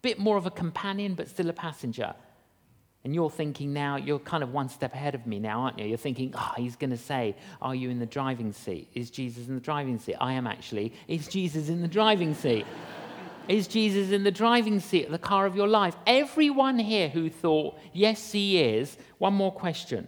bit 0.03 0.18
more 0.18 0.37
of 0.37 0.46
a 0.46 0.51
companion, 0.51 1.14
but 1.14 1.29
still 1.29 1.48
a 1.48 1.53
passenger. 1.55 2.14
And 3.05 3.14
you're 3.14 3.31
thinking 3.31 3.72
now, 3.72 3.96
you're 3.96 4.18
kind 4.18 4.42
of 4.42 4.53
one 4.53 4.68
step 4.68 4.92
ahead 4.92 5.14
of 5.14 5.27
me 5.27 5.38
now, 5.38 5.61
aren't 5.61 5.79
you? 5.79 5.87
You're 5.87 5.96
thinking, 5.96 6.35
oh, 6.37 6.53
he's 6.57 6.77
going 6.77 6.90
to 6.90 6.96
say, 6.96 7.37
Are 7.62 7.74
you 7.74 7.90
in 7.90 8.01
the 8.01 8.07
driving 8.07 8.53
seat? 8.53 8.88
Is 8.94 9.11
Jesus 9.11 9.48
in 9.48 9.55
the 9.55 9.61
driving 9.61 9.98
seat? 9.98 10.16
I 10.20 10.35
am 10.35 10.46
actually. 10.46 10.92
Is 11.07 11.27
Jesus 11.29 11.68
in 11.68 11.81
the 11.81 11.88
driving 11.88 12.35
seat? 12.35 12.66
Is 13.48 13.66
Jesus 13.66 14.12
in 14.12 14.24
the 14.24 14.30
driving 14.30 14.78
seat 14.78 15.06
of 15.06 15.12
the 15.12 15.18
car 15.18 15.46
of 15.46 15.56
your 15.56 15.66
life? 15.66 15.96
Everyone 16.06 16.78
here 16.78 17.08
who 17.08 17.30
thought, 17.30 17.78
yes, 17.94 18.30
he 18.30 18.61
is, 18.61 18.98
one 19.16 19.32
more 19.32 19.52
question 19.52 20.06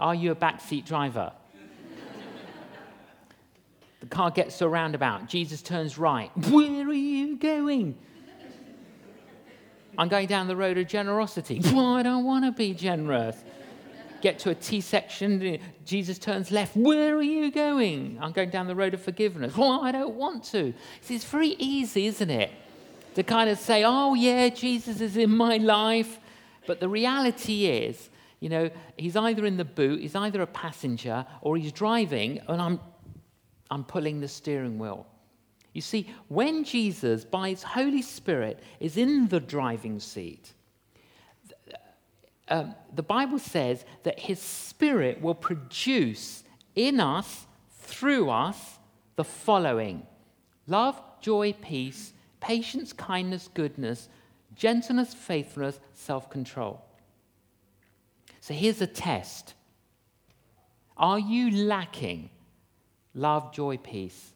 Are 0.00 0.14
you 0.14 0.32
a 0.32 0.34
backseat 0.34 0.84
driver? 0.84 1.32
the 4.00 4.06
car 4.06 4.32
gets 4.32 4.58
to 4.58 4.64
a 4.64 4.68
roundabout. 4.68 5.28
Jesus 5.28 5.62
turns 5.62 5.96
right. 5.96 6.36
Where 6.48 6.88
are 6.88 6.92
you 6.92 7.36
going? 7.36 7.96
I'm 9.96 10.08
going 10.08 10.26
down 10.26 10.48
the 10.48 10.56
road 10.56 10.78
of 10.78 10.88
generosity. 10.88 11.60
Well, 11.72 11.94
I 11.94 12.02
don't 12.02 12.24
want 12.24 12.46
to 12.46 12.52
be 12.52 12.74
generous. 12.74 13.36
Get 14.22 14.38
to 14.40 14.50
a 14.50 14.54
T 14.54 14.80
section. 14.80 15.58
Jesus 15.84 16.18
turns 16.18 16.50
left. 16.50 16.76
Where 16.76 17.16
are 17.16 17.22
you 17.22 17.50
going? 17.50 18.18
I'm 18.20 18.32
going 18.32 18.50
down 18.50 18.66
the 18.66 18.74
road 18.74 18.94
of 18.94 19.02
forgiveness. 19.02 19.56
Well, 19.56 19.82
I 19.82 19.92
don't 19.92 20.14
want 20.14 20.44
to. 20.44 20.72
See, 21.00 21.14
it's 21.14 21.24
very 21.24 21.54
easy, 21.58 22.06
isn't 22.06 22.30
it? 22.30 22.50
To 23.14 23.22
kind 23.22 23.50
of 23.50 23.58
say, 23.58 23.84
oh, 23.84 24.14
yeah, 24.14 24.48
Jesus 24.48 25.00
is 25.00 25.16
in 25.16 25.36
my 25.36 25.56
life. 25.58 26.18
But 26.66 26.80
the 26.80 26.88
reality 26.88 27.66
is, 27.66 28.10
you 28.40 28.48
know, 28.48 28.70
he's 28.96 29.16
either 29.16 29.46
in 29.46 29.56
the 29.56 29.64
boot, 29.64 30.00
he's 30.00 30.14
either 30.14 30.42
a 30.42 30.46
passenger, 30.46 31.26
or 31.40 31.56
he's 31.56 31.72
driving, 31.72 32.40
and 32.48 32.60
I'm, 32.60 32.80
I'm 33.70 33.84
pulling 33.84 34.20
the 34.20 34.28
steering 34.28 34.78
wheel. 34.78 35.06
You 35.72 35.80
see, 35.80 36.10
when 36.28 36.64
Jesus, 36.64 37.24
by 37.24 37.50
his 37.50 37.62
Holy 37.62 38.02
Spirit, 38.02 38.60
is 38.80 38.96
in 38.96 39.28
the 39.28 39.40
driving 39.40 40.00
seat, 40.00 40.52
um, 42.48 42.74
the 42.94 43.02
Bible 43.02 43.38
says 43.38 43.84
that 44.02 44.18
his 44.18 44.38
spirit 44.38 45.22
will 45.22 45.34
produce 45.34 46.44
in 46.74 47.00
us, 47.00 47.46
through 47.80 48.28
us, 48.28 48.78
the 49.16 49.24
following 49.24 50.06
love, 50.66 51.00
joy, 51.20 51.54
peace, 51.60 52.12
patience, 52.42 52.92
kindness, 52.92 53.48
goodness, 53.54 54.08
gentleness, 54.54 55.14
faithfulness, 55.14 55.80
self 55.94 56.28
control. 56.28 56.84
So 58.40 58.52
here's 58.52 58.82
a 58.82 58.86
test 58.86 59.54
Are 60.98 61.18
you 61.18 61.50
lacking 61.64 62.28
love, 63.14 63.54
joy, 63.54 63.78
peace, 63.78 64.32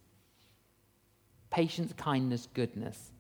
patience, 1.51 1.93
kindness, 1.97 2.49
goodness, 2.55 3.11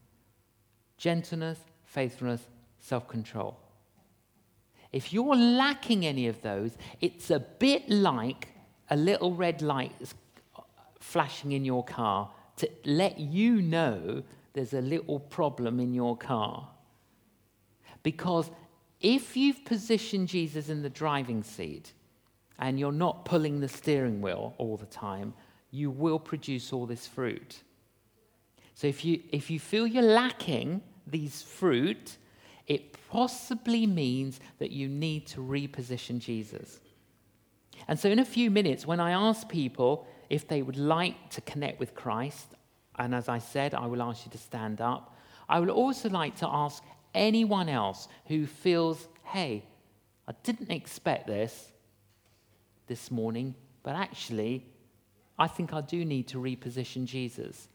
gentleness, 0.97 1.59
faithfulness, 1.85 2.47
self 2.79 3.09
control? 3.09 3.59
If 4.93 5.13
you're 5.13 5.37
lacking 5.37 6.07
any 6.07 6.29
of 6.29 6.41
those, 6.41 6.79
it's 7.01 7.31
a 7.31 7.41
bit 7.41 7.91
like 7.91 8.49
a 8.89 8.97
little 8.97 9.35
red 9.35 9.61
light 9.61 9.93
flashing 11.01 11.53
in 11.53 11.65
your 11.65 11.85
car 11.85 12.31
to 12.59 12.71
let 12.85 13.19
you 13.19 13.61
know 13.61 14.23
there's 14.57 14.73
a 14.73 14.81
little 14.81 15.21
problem 15.21 15.79
in 15.79 15.93
your 15.93 16.17
car. 16.17 16.67
Because 18.03 18.51
if 19.03 19.37
you've 19.37 19.67
positioned 19.67 20.29
Jesus 20.29 20.71
in 20.71 20.81
the 20.81 20.89
driving 20.89 21.43
seat 21.43 21.93
and 22.59 22.81
you're 22.81 22.91
not 22.91 23.27
pulling 23.27 23.61
the 23.61 23.69
steering 23.69 24.23
wheel 24.23 24.55
all 24.57 24.79
the 24.79 24.87
time, 24.87 25.35
you 25.71 25.91
will 25.91 26.19
produce 26.19 26.73
all 26.73 26.87
this 26.87 27.07
fruit. 27.07 27.63
So 28.75 28.87
if 28.87 29.05
you, 29.05 29.21
if 29.31 29.51
you 29.51 29.61
feel 29.61 29.87
you're 29.87 30.03
lacking 30.03 30.81
these 31.07 31.43
fruit, 31.43 32.17
it 32.67 32.97
possibly 33.11 33.87
means 33.87 34.41
that 34.59 34.71
you 34.71 34.89
need 34.89 35.27
to 35.29 35.41
reposition 35.41 36.19
Jesus. 36.19 36.81
And 37.89 38.01
so, 38.01 38.09
in 38.09 38.19
a 38.19 38.25
few 38.25 38.51
minutes, 38.51 38.87
when 38.87 39.01
I 39.01 39.11
ask 39.11 39.49
people 39.49 40.07
if 40.31 40.49
they 40.49 40.63
would 40.63 40.79
like 40.79 41.31
to 41.31 41.41
connect 41.43 41.79
with 41.79 41.95
Christ, 41.95 42.56
and 42.99 43.15
as 43.15 43.29
I 43.29 43.39
said, 43.39 43.75
I 43.75 43.87
will 43.87 44.03
ask 44.03 44.25
you 44.25 44.33
to 44.33 44.39
stand 44.39 44.81
up, 44.81 45.17
I 45.49 45.61
would 45.61 45.71
also 45.71 46.09
like 46.09 46.37
to 46.37 46.49
ask 46.49 46.83
anyone 47.15 47.69
else 47.69 48.09
who 48.27 48.47
feels, 48.47 49.09
hey, 49.25 49.65
I 50.29 50.33
didn't 50.43 50.71
expect 50.71 51.27
this 51.27 51.73
this 52.87 53.11
morning, 53.11 53.55
but 53.83 53.95
actually, 53.95 54.67
I 55.39 55.47
think 55.47 55.73
I 55.73 55.81
do 55.81 56.05
need 56.05 56.29
to 56.29 56.39
reposition 56.39 57.05
Jesus. 57.05 57.69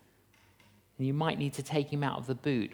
And 0.97 1.07
you 1.07 1.13
might 1.13 1.37
need 1.37 1.53
to 1.53 1.63
take 1.63 1.91
him 1.91 2.03
out 2.03 2.17
of 2.17 2.27
the 2.27 2.35
boot. 2.35 2.71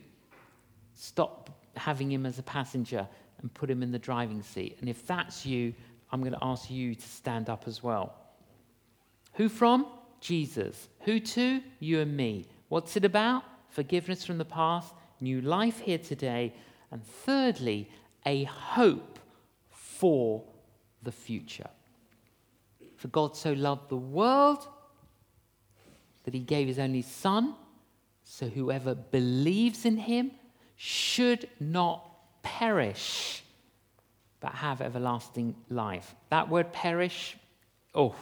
Stop 0.96 1.50
having 1.76 2.12
him 2.12 2.26
as 2.26 2.40
a 2.40 2.44
passenger 2.44 3.08
and 3.42 3.54
put 3.54 3.70
him 3.70 3.84
in 3.84 3.92
the 3.92 4.00
driving 4.00 4.42
seat. 4.42 4.78
And 4.80 4.90
if 4.90 5.06
that's 5.06 5.46
you, 5.46 5.74
I'm 6.12 6.22
going 6.22 6.34
to 6.34 6.40
ask 6.42 6.72
you 6.72 6.96
to 6.96 7.08
stand 7.08 7.50
up 7.50 7.68
as 7.68 7.84
well. 7.84 8.16
Who 9.34 9.50
from? 9.50 9.86
Jesus. 10.22 10.88
Who 11.02 11.20
to? 11.20 11.62
You 11.80 12.02
and 12.02 12.16
me. 12.16 12.48
What's 12.70 12.98
it 12.98 13.06
about? 13.06 13.44
Forgiveness 13.70 14.26
from 14.26 14.38
the 14.38 14.46
past, 14.46 14.94
new 15.22 15.42
life 15.42 15.80
here 15.80 15.98
today, 15.98 16.54
and 16.92 17.04
thirdly, 17.04 17.90
a 18.26 18.44
hope 18.46 19.20
for 19.70 20.44
the 21.04 21.12
future. 21.12 21.70
For 22.96 23.08
God 23.10 23.36
so 23.36 23.54
loved 23.54 23.90
the 23.90 23.98
world 23.98 24.68
that 26.24 26.34
he 26.34 26.40
gave 26.40 26.68
his 26.68 26.80
only 26.80 27.04
Son, 27.04 27.56
so 28.24 28.48
whoever 28.48 28.96
believes 28.96 29.86
in 29.86 29.98
him 29.98 30.32
should 30.76 31.48
not 31.60 32.04
perish, 32.44 33.44
but 34.40 34.54
have 34.54 34.82
everlasting 34.82 35.56
life. 35.70 36.16
That 36.30 36.50
word 36.50 36.74
perish, 36.74 37.38
oh, 37.96 38.16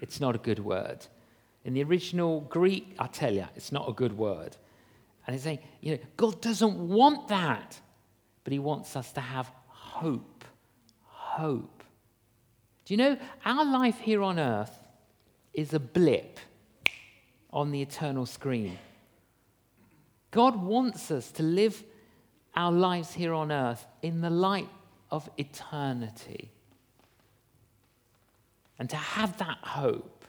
it's 0.00 0.20
not 0.20 0.34
a 0.34 0.38
good 0.38 0.58
word. 0.58 1.06
In 1.64 1.74
the 1.74 1.82
original 1.82 2.40
Greek, 2.42 2.94
I 2.98 3.06
tell 3.06 3.34
you, 3.34 3.46
it's 3.54 3.72
not 3.72 3.88
a 3.88 3.92
good 3.92 4.16
word. 4.16 4.56
And 5.26 5.34
he's 5.34 5.42
saying, 5.42 5.60
you 5.80 5.92
know, 5.92 5.98
God 6.16 6.40
doesn't 6.40 6.76
want 6.76 7.28
that, 7.28 7.78
but 8.44 8.52
he 8.52 8.58
wants 8.58 8.96
us 8.96 9.12
to 9.12 9.20
have 9.20 9.50
hope. 9.66 10.44
Hope. 11.04 11.84
Do 12.84 12.94
you 12.94 12.98
know, 12.98 13.18
our 13.44 13.64
life 13.64 13.98
here 14.00 14.22
on 14.22 14.38
earth 14.38 14.76
is 15.52 15.74
a 15.74 15.80
blip 15.80 16.40
on 17.52 17.70
the 17.70 17.82
eternal 17.82 18.26
screen. 18.26 18.78
God 20.30 20.56
wants 20.62 21.10
us 21.10 21.30
to 21.32 21.42
live 21.42 21.82
our 22.54 22.72
lives 22.72 23.14
here 23.14 23.34
on 23.34 23.52
earth 23.52 23.86
in 24.02 24.20
the 24.20 24.30
light 24.30 24.68
of 25.10 25.28
eternity. 25.36 26.50
And 28.78 28.88
to 28.90 28.96
have 28.96 29.36
that 29.38 29.58
hope. 29.62 30.19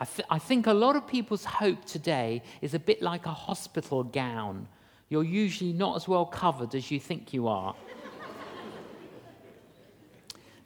I, 0.00 0.06
th- 0.06 0.26
I, 0.30 0.38
think 0.38 0.66
a 0.66 0.72
lot 0.72 0.96
of 0.96 1.06
people's 1.06 1.44
hope 1.44 1.84
today 1.84 2.42
is 2.62 2.72
a 2.72 2.78
bit 2.78 3.02
like 3.02 3.26
a 3.26 3.32
hospital 3.32 4.02
gown. 4.02 4.66
You're 5.10 5.24
usually 5.24 5.74
not 5.74 5.96
as 5.96 6.08
well 6.08 6.24
covered 6.24 6.74
as 6.74 6.90
you 6.90 6.98
think 6.98 7.34
you 7.34 7.48
are. 7.48 7.74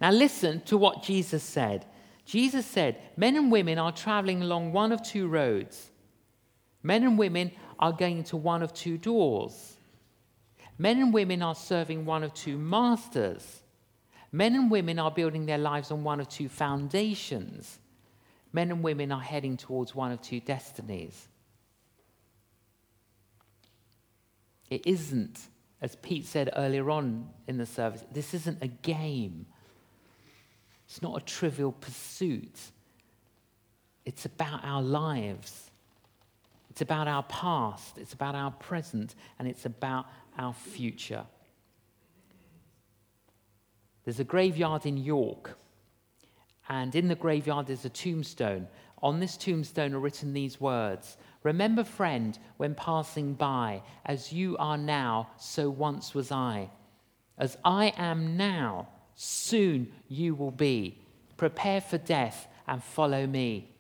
now, 0.01 0.13
listen 0.13 0.61
to 0.67 0.79
what 0.79 1.03
Jesus 1.03 1.43
said. 1.43 1.85
Jesus 2.25 2.65
said, 2.65 2.97
Men 3.17 3.37
and 3.37 3.51
women 3.51 3.77
are 3.77 3.91
traveling 3.91 4.41
along 4.43 4.73
one 4.73 4.93
of 4.93 5.03
two 5.03 5.27
roads. 5.27 5.91
Men 6.85 7.03
and 7.03 7.19
women 7.19 7.51
are 7.81 7.93
going 7.93 8.23
to 8.25 8.37
one 8.37 8.63
of 8.63 8.73
two 8.73 8.99
doors. 8.99 9.77
Men 10.79 11.01
and 11.01 11.13
women 11.13 11.43
are 11.43 11.57
serving 11.57 12.05
one 12.05 12.23
of 12.23 12.35
two 12.35 12.57
masters. 12.57 13.63
Men 14.31 14.55
and 14.55 14.71
women 14.71 14.99
are 15.01 15.11
building 15.11 15.47
their 15.47 15.59
lives 15.59 15.91
on 15.91 16.05
one 16.05 16.21
of 16.21 16.29
two 16.29 16.49
foundations. 16.49 17.79
Men 18.55 18.71
and 18.71 18.85
women 18.85 19.11
are 19.11 19.21
heading 19.21 19.57
towards 19.57 19.97
one 19.97 20.13
of 20.13 20.23
two 20.23 20.39
destinies. 20.39 21.29
It 24.71 24.87
isn't, 24.87 25.41
as 25.83 25.97
Pete 25.97 26.25
said 26.25 26.51
earlier 26.55 26.89
on 26.89 27.29
in 27.49 27.59
the 27.59 27.67
service, 27.67 28.05
this 28.13 28.33
isn't 28.33 28.63
a 28.63 28.69
game. 28.69 29.47
It's 30.87 31.03
not 31.03 31.21
a 31.21 31.25
trivial 31.25 31.73
pursuit. 31.73 32.57
It's 34.05 34.25
about 34.25 34.65
our 34.65 34.83
lives. 34.83 35.73
It's 36.71 36.81
about 36.81 37.09
our 37.09 37.25
past. 37.25 37.99
It's 37.99 38.13
about 38.13 38.37
our 38.37 38.53
present. 38.53 39.17
And 39.41 39.49
it's 39.49 39.67
about 39.67 40.07
our 40.39 40.55
future. 40.55 41.25
There's 44.05 44.21
a 44.21 44.25
graveyard 44.25 44.87
in 44.87 44.97
York, 44.97 45.59
and 46.69 46.95
in 46.95 47.09
the 47.09 47.15
graveyard 47.15 47.67
there's 47.67 47.85
a 47.85 47.91
tombstone. 47.91 48.69
On 49.03 49.21
this 49.21 49.37
tombstone 49.37 49.95
are 49.95 50.01
written 50.01 50.33
these 50.33 50.61
words 50.61 51.17
Remember, 51.43 51.85
friend, 51.85 52.39
when 52.57 52.75
passing 52.75 53.35
by, 53.35 53.83
as 54.07 54.33
you 54.33 54.57
are 54.57 54.79
now, 54.79 55.29
so 55.37 55.69
once 55.69 56.15
was 56.15 56.33
I. 56.33 56.71
As 57.37 57.59
I 57.65 57.93
am 57.99 58.37
now, 58.37 58.89
soon 59.15 59.93
you 60.09 60.35
will 60.35 60.51
be. 60.51 61.03
Prepare 61.37 61.83
for 61.83 61.99
death 61.99 62.49
and 62.67 62.83
follow 62.83 63.27
me. 63.27 63.71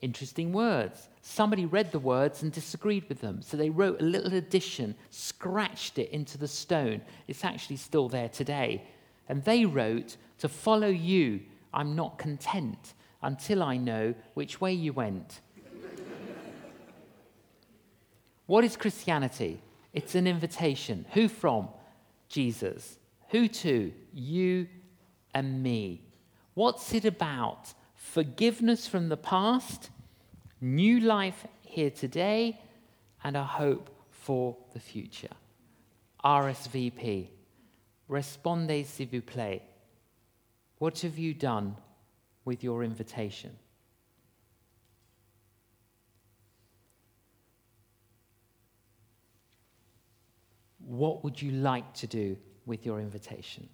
Interesting 0.00 0.52
words. 0.52 1.08
Somebody 1.20 1.66
read 1.66 1.92
the 1.92 1.98
words 1.98 2.42
and 2.42 2.50
disagreed 2.52 3.04
with 3.08 3.20
them. 3.20 3.42
So 3.42 3.56
they 3.56 3.68
wrote 3.68 4.00
a 4.00 4.04
little 4.04 4.34
addition, 4.34 4.94
scratched 5.10 5.98
it 5.98 6.10
into 6.10 6.38
the 6.38 6.48
stone. 6.48 7.02
It's 7.26 7.44
actually 7.44 7.76
still 7.76 8.08
there 8.08 8.28
today. 8.28 8.84
And 9.28 9.44
they 9.44 9.66
wrote, 9.66 10.16
To 10.38 10.48
follow 10.48 10.88
you, 10.88 11.40
I'm 11.72 11.96
not 11.96 12.18
content 12.18 12.94
until 13.22 13.62
I 13.62 13.76
know 13.76 14.14
which 14.34 14.60
way 14.60 14.72
you 14.72 14.92
went. 14.92 15.40
what 18.46 18.64
is 18.64 18.76
Christianity? 18.76 19.60
It's 19.92 20.14
an 20.14 20.26
invitation. 20.26 21.06
Who 21.14 21.28
from? 21.28 21.68
Jesus. 22.28 22.98
Who 23.30 23.48
to? 23.48 23.92
You 24.12 24.68
and 25.34 25.62
me. 25.62 26.02
What's 26.54 26.94
it 26.94 27.04
about? 27.04 27.74
forgiveness 28.08 28.86
from 28.86 29.08
the 29.08 29.16
past, 29.16 29.90
new 30.60 31.00
life 31.00 31.46
here 31.62 31.90
today, 31.90 32.58
and 33.22 33.36
a 33.36 33.44
hope 33.44 33.90
for 34.10 34.56
the 34.72 34.80
future. 34.80 35.34
RSVP. 36.24 37.28
Respondez 38.08 38.84
s'il 38.84 39.08
vous 39.08 39.20
plaît. 39.20 39.62
What 40.78 41.00
have 41.00 41.18
you 41.18 41.34
done 41.34 41.76
with 42.44 42.62
your 42.64 42.82
invitation? 42.82 43.56
what 50.88 51.22
would 51.22 51.40
you 51.40 51.52
like 51.52 51.92
to 51.92 52.06
do 52.06 52.36
with 52.64 52.86
your 52.86 52.98
invitation? 52.98 53.68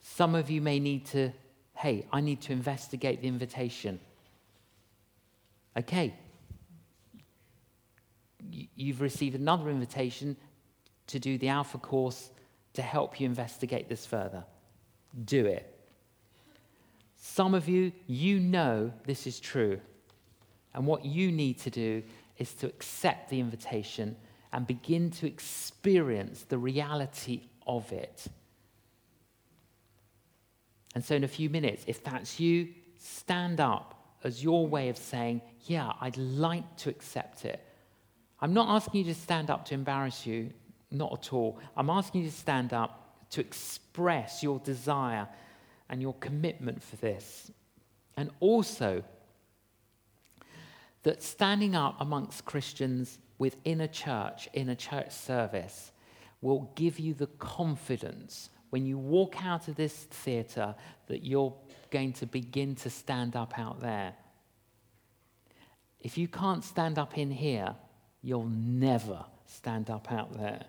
Some 0.00 0.34
of 0.34 0.50
you 0.50 0.62
may 0.62 0.80
need 0.80 1.04
to, 1.06 1.30
hey, 1.76 2.06
I 2.10 2.22
need 2.22 2.40
to 2.42 2.52
investigate 2.52 3.20
the 3.20 3.28
invitation. 3.28 4.00
Okay. 5.76 6.14
You've 8.74 9.00
received 9.02 9.36
another 9.36 9.68
invitation 9.68 10.36
to 11.08 11.18
do 11.18 11.36
the 11.36 11.48
Alpha 11.48 11.78
course 11.78 12.30
to 12.74 12.82
help 12.82 13.20
you 13.20 13.26
investigate 13.26 13.88
this 13.88 14.06
further. 14.06 14.44
Do 15.24 15.46
it. 15.46 15.68
Some 17.16 17.54
of 17.54 17.68
you, 17.68 17.92
you 18.06 18.40
know 18.40 18.92
this 19.04 19.26
is 19.26 19.38
true. 19.38 19.80
And 20.74 20.86
what 20.86 21.04
you 21.04 21.30
need 21.30 21.58
to 21.60 21.70
do 21.70 22.02
is 22.38 22.54
to 22.54 22.66
accept 22.66 23.30
the 23.30 23.40
invitation 23.40 24.16
and 24.52 24.66
begin 24.66 25.10
to 25.10 25.26
experience 25.26 26.44
the 26.48 26.58
reality 26.58 27.42
of 27.66 27.90
it. 27.92 28.26
And 30.94 31.04
so, 31.04 31.14
in 31.14 31.24
a 31.24 31.28
few 31.28 31.48
minutes, 31.48 31.84
if 31.86 32.04
that's 32.04 32.38
you, 32.38 32.68
stand 32.98 33.60
up 33.60 34.16
as 34.24 34.42
your 34.42 34.66
way 34.66 34.88
of 34.88 34.96
saying, 34.96 35.40
Yeah, 35.66 35.92
I'd 36.00 36.16
like 36.16 36.76
to 36.78 36.90
accept 36.90 37.44
it. 37.44 37.64
I'm 38.40 38.52
not 38.52 38.68
asking 38.68 39.06
you 39.06 39.14
to 39.14 39.18
stand 39.18 39.50
up 39.50 39.64
to 39.66 39.74
embarrass 39.74 40.26
you, 40.26 40.50
not 40.92 41.12
at 41.12 41.32
all. 41.32 41.58
I'm 41.76 41.90
asking 41.90 42.22
you 42.22 42.30
to 42.30 42.36
stand 42.36 42.72
up 42.72 43.26
to 43.30 43.40
express 43.40 44.42
your 44.42 44.58
desire 44.60 45.26
and 45.88 46.02
your 46.02 46.14
commitment 46.14 46.82
for 46.82 46.96
this. 46.96 47.50
And 48.16 48.30
also, 48.40 49.02
that 51.02 51.22
standing 51.22 51.74
up 51.74 52.00
amongst 52.00 52.44
Christians 52.44 53.18
within 53.38 53.80
a 53.80 53.88
church, 53.88 54.48
in 54.52 54.68
a 54.68 54.76
church 54.76 55.10
service, 55.10 55.92
will 56.40 56.70
give 56.74 56.98
you 56.98 57.14
the 57.14 57.26
confidence 57.26 58.50
when 58.70 58.86
you 58.86 58.98
walk 58.98 59.44
out 59.44 59.68
of 59.68 59.76
this 59.76 59.92
theatre 59.92 60.74
that 61.06 61.24
you're 61.24 61.54
going 61.90 62.12
to 62.12 62.26
begin 62.26 62.74
to 62.74 62.90
stand 62.90 63.36
up 63.36 63.58
out 63.58 63.80
there. 63.80 64.14
If 66.00 66.18
you 66.18 66.26
can't 66.26 66.64
stand 66.64 66.98
up 66.98 67.16
in 67.16 67.30
here, 67.30 67.74
you'll 68.22 68.48
never 68.48 69.24
stand 69.46 69.90
up 69.90 70.10
out 70.10 70.36
there. 70.36 70.64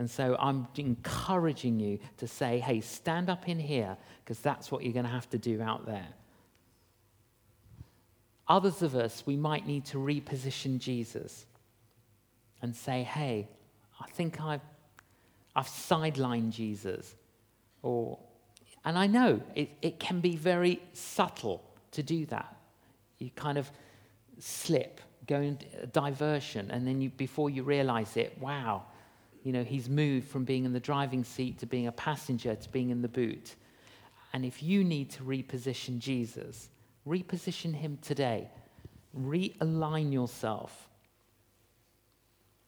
And 0.00 0.10
so 0.10 0.34
I'm 0.40 0.66
encouraging 0.76 1.78
you 1.78 1.98
to 2.16 2.26
say, 2.26 2.58
hey, 2.58 2.80
stand 2.80 3.28
up 3.28 3.50
in 3.50 3.58
here, 3.58 3.98
because 4.24 4.40
that's 4.40 4.72
what 4.72 4.82
you're 4.82 4.94
going 4.94 5.04
to 5.04 5.10
have 5.10 5.28
to 5.28 5.36
do 5.36 5.60
out 5.60 5.84
there. 5.84 6.08
Others 8.48 8.80
of 8.80 8.94
us, 8.96 9.24
we 9.26 9.36
might 9.36 9.66
need 9.66 9.84
to 9.84 9.98
reposition 9.98 10.78
Jesus 10.78 11.44
and 12.62 12.74
say, 12.74 13.02
hey, 13.02 13.46
I 14.00 14.08
think 14.12 14.40
I've, 14.40 14.62
I've 15.54 15.68
sidelined 15.68 16.52
Jesus. 16.52 17.14
Or, 17.82 18.18
and 18.86 18.96
I 18.96 19.06
know 19.06 19.42
it, 19.54 19.68
it 19.82 20.00
can 20.00 20.20
be 20.20 20.34
very 20.34 20.80
subtle 20.94 21.62
to 21.90 22.02
do 22.02 22.24
that. 22.24 22.56
You 23.18 23.28
kind 23.36 23.58
of 23.58 23.70
slip, 24.38 25.02
go 25.26 25.42
into 25.42 25.66
a 25.82 25.86
diversion, 25.86 26.70
and 26.70 26.86
then 26.86 27.02
you, 27.02 27.10
before 27.10 27.50
you 27.50 27.64
realize 27.64 28.16
it, 28.16 28.38
wow, 28.40 28.84
you 29.42 29.52
know, 29.52 29.64
he's 29.64 29.88
moved 29.88 30.28
from 30.28 30.44
being 30.44 30.64
in 30.64 30.72
the 30.72 30.80
driving 30.80 31.24
seat 31.24 31.58
to 31.58 31.66
being 31.66 31.86
a 31.86 31.92
passenger 31.92 32.54
to 32.54 32.68
being 32.70 32.90
in 32.90 33.02
the 33.02 33.08
boot. 33.08 33.54
And 34.32 34.44
if 34.44 34.62
you 34.62 34.84
need 34.84 35.10
to 35.10 35.22
reposition 35.22 35.98
Jesus, 35.98 36.68
reposition 37.06 37.74
him 37.74 37.98
today. 38.02 38.50
Realign 39.18 40.12
yourself. 40.12 40.88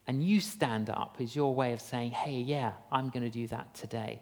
And 0.07 0.23
you 0.23 0.41
stand 0.41 0.89
up 0.89 1.17
is 1.19 1.35
your 1.35 1.55
way 1.55 1.71
of 1.71 1.79
saying, 1.79 2.11
hey, 2.11 2.39
yeah, 2.39 2.73
I'm 2.91 3.09
going 3.09 3.23
to 3.23 3.29
do 3.29 3.47
that 3.47 3.73
today. 3.73 4.21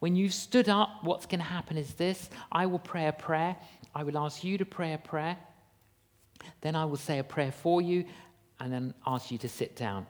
When 0.00 0.16
you've 0.16 0.34
stood 0.34 0.68
up, 0.68 0.90
what's 1.02 1.26
going 1.26 1.38
to 1.38 1.46
happen 1.46 1.76
is 1.76 1.94
this 1.94 2.30
I 2.50 2.66
will 2.66 2.80
pray 2.80 3.06
a 3.06 3.12
prayer. 3.12 3.56
I 3.94 4.02
will 4.02 4.18
ask 4.18 4.42
you 4.42 4.58
to 4.58 4.64
pray 4.64 4.94
a 4.94 4.98
prayer. 4.98 5.36
Then 6.60 6.74
I 6.74 6.84
will 6.84 6.96
say 6.96 7.18
a 7.18 7.24
prayer 7.24 7.52
for 7.52 7.80
you 7.80 8.04
and 8.60 8.72
then 8.72 8.94
ask 9.06 9.30
you 9.30 9.38
to 9.38 9.48
sit 9.48 9.76
down. 9.76 10.06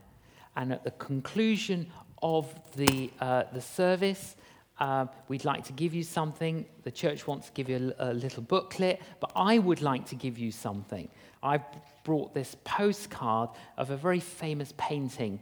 And 0.59 0.73
at 0.73 0.83
the 0.83 0.91
conclusion 0.91 1.87
of 2.21 2.53
the, 2.75 3.11
uh, 3.21 3.45
the 3.53 3.61
service, 3.61 4.35
uh, 4.81 5.07
we'd 5.29 5.45
like 5.45 5.65
to 5.65 5.73
give 5.73 5.95
you 5.95 6.03
something. 6.03 6.67
The 6.83 6.91
church 6.91 7.29
wants 7.29 7.47
to 7.47 7.53
give 7.53 7.69
you 7.69 7.95
a, 7.99 8.11
a, 8.11 8.13
little 8.13 8.43
booklet, 8.43 9.01
but 9.21 9.31
I 9.37 9.59
would 9.59 9.83
like 9.83 10.07
to 10.07 10.17
give 10.17 10.37
you 10.37 10.51
something. 10.51 11.09
I've 11.45 11.63
brought 12.03 12.35
this 12.35 12.57
postcard 12.65 13.51
of 13.77 13.91
a 13.91 13.97
very 13.97 14.19
famous 14.19 14.75
painting 14.77 15.41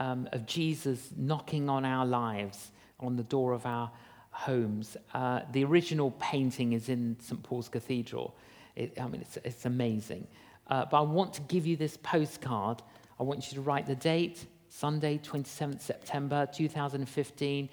um, 0.00 0.28
of 0.32 0.46
Jesus 0.46 1.10
knocking 1.16 1.68
on 1.68 1.84
our 1.84 2.04
lives, 2.04 2.72
on 2.98 3.14
the 3.14 3.22
door 3.22 3.52
of 3.52 3.66
our 3.66 3.88
homes. 4.30 4.96
Uh, 5.14 5.42
the 5.52 5.64
original 5.64 6.10
painting 6.18 6.72
is 6.72 6.88
in 6.88 7.16
St. 7.20 7.40
Paul's 7.44 7.68
Cathedral. 7.68 8.34
It, 8.74 9.00
I 9.00 9.06
mean, 9.06 9.20
it's, 9.20 9.38
it's 9.44 9.64
amazing. 9.64 10.26
Uh, 10.66 10.86
but 10.86 10.98
I 10.98 11.02
want 11.02 11.34
to 11.34 11.40
give 11.42 11.66
you 11.66 11.76
this 11.76 11.96
postcard. 11.96 12.82
I 13.20 13.22
want 13.22 13.52
you 13.52 13.56
to 13.56 13.60
write 13.60 13.86
the 13.86 13.94
date, 13.94 14.46
Sunday, 14.70 15.18
27th 15.18 15.82
September 15.82 16.48
2015, 16.50 17.68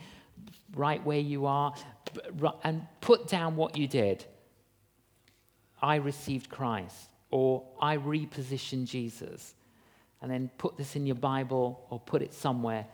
right 0.76 1.06
where 1.06 1.20
you 1.20 1.46
are, 1.46 1.74
and 2.66 2.86
put 3.00 3.30
down 3.30 3.56
what 3.56 3.78
you 3.78 3.88
did. 3.88 4.26
I 5.82 5.96
received 5.96 6.50
Christ, 6.50 7.10
or 7.32 7.64
I 7.82 7.96
repositioned 7.96 8.88
Jesus. 8.88 9.56
And 10.22 10.30
then 10.30 10.50
put 10.58 10.78
this 10.78 10.96
in 10.96 11.06
your 11.06 11.16
Bible 11.16 11.86
or 11.92 12.00
put 12.00 12.24
it 12.24 12.34
somewhere 12.34 12.88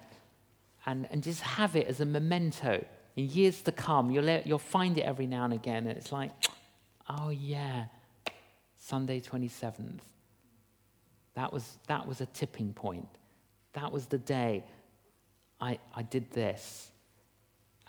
and, 0.86 1.08
and 1.10 1.24
just 1.24 1.42
have 1.42 1.76
it 1.76 1.88
as 1.88 2.02
a 2.02 2.06
memento. 2.06 2.84
In 3.16 3.30
years 3.30 3.62
to 3.62 3.72
come, 3.72 4.12
you'll, 4.12 4.42
you'll 4.46 4.60
find 4.60 4.98
it 4.98 5.04
every 5.04 5.26
now 5.26 5.46
and 5.46 5.54
again, 5.54 5.88
and 5.88 5.98
it's 5.98 6.12
like, 6.12 6.32
Oh, 7.10 7.30
yeah, 7.30 7.86
Sunday 8.78 9.22
27th. 9.22 10.00
That 11.36 11.52
was, 11.52 11.78
that 11.88 12.08
was 12.08 12.22
a 12.22 12.26
tipping 12.28 12.74
point. 12.74 13.08
That 13.74 13.91
was 13.91 14.06
the 14.06 14.17
day 14.17 14.63
I, 15.60 15.80
I 15.96 16.04
did 16.04 16.32
this, 16.32 16.91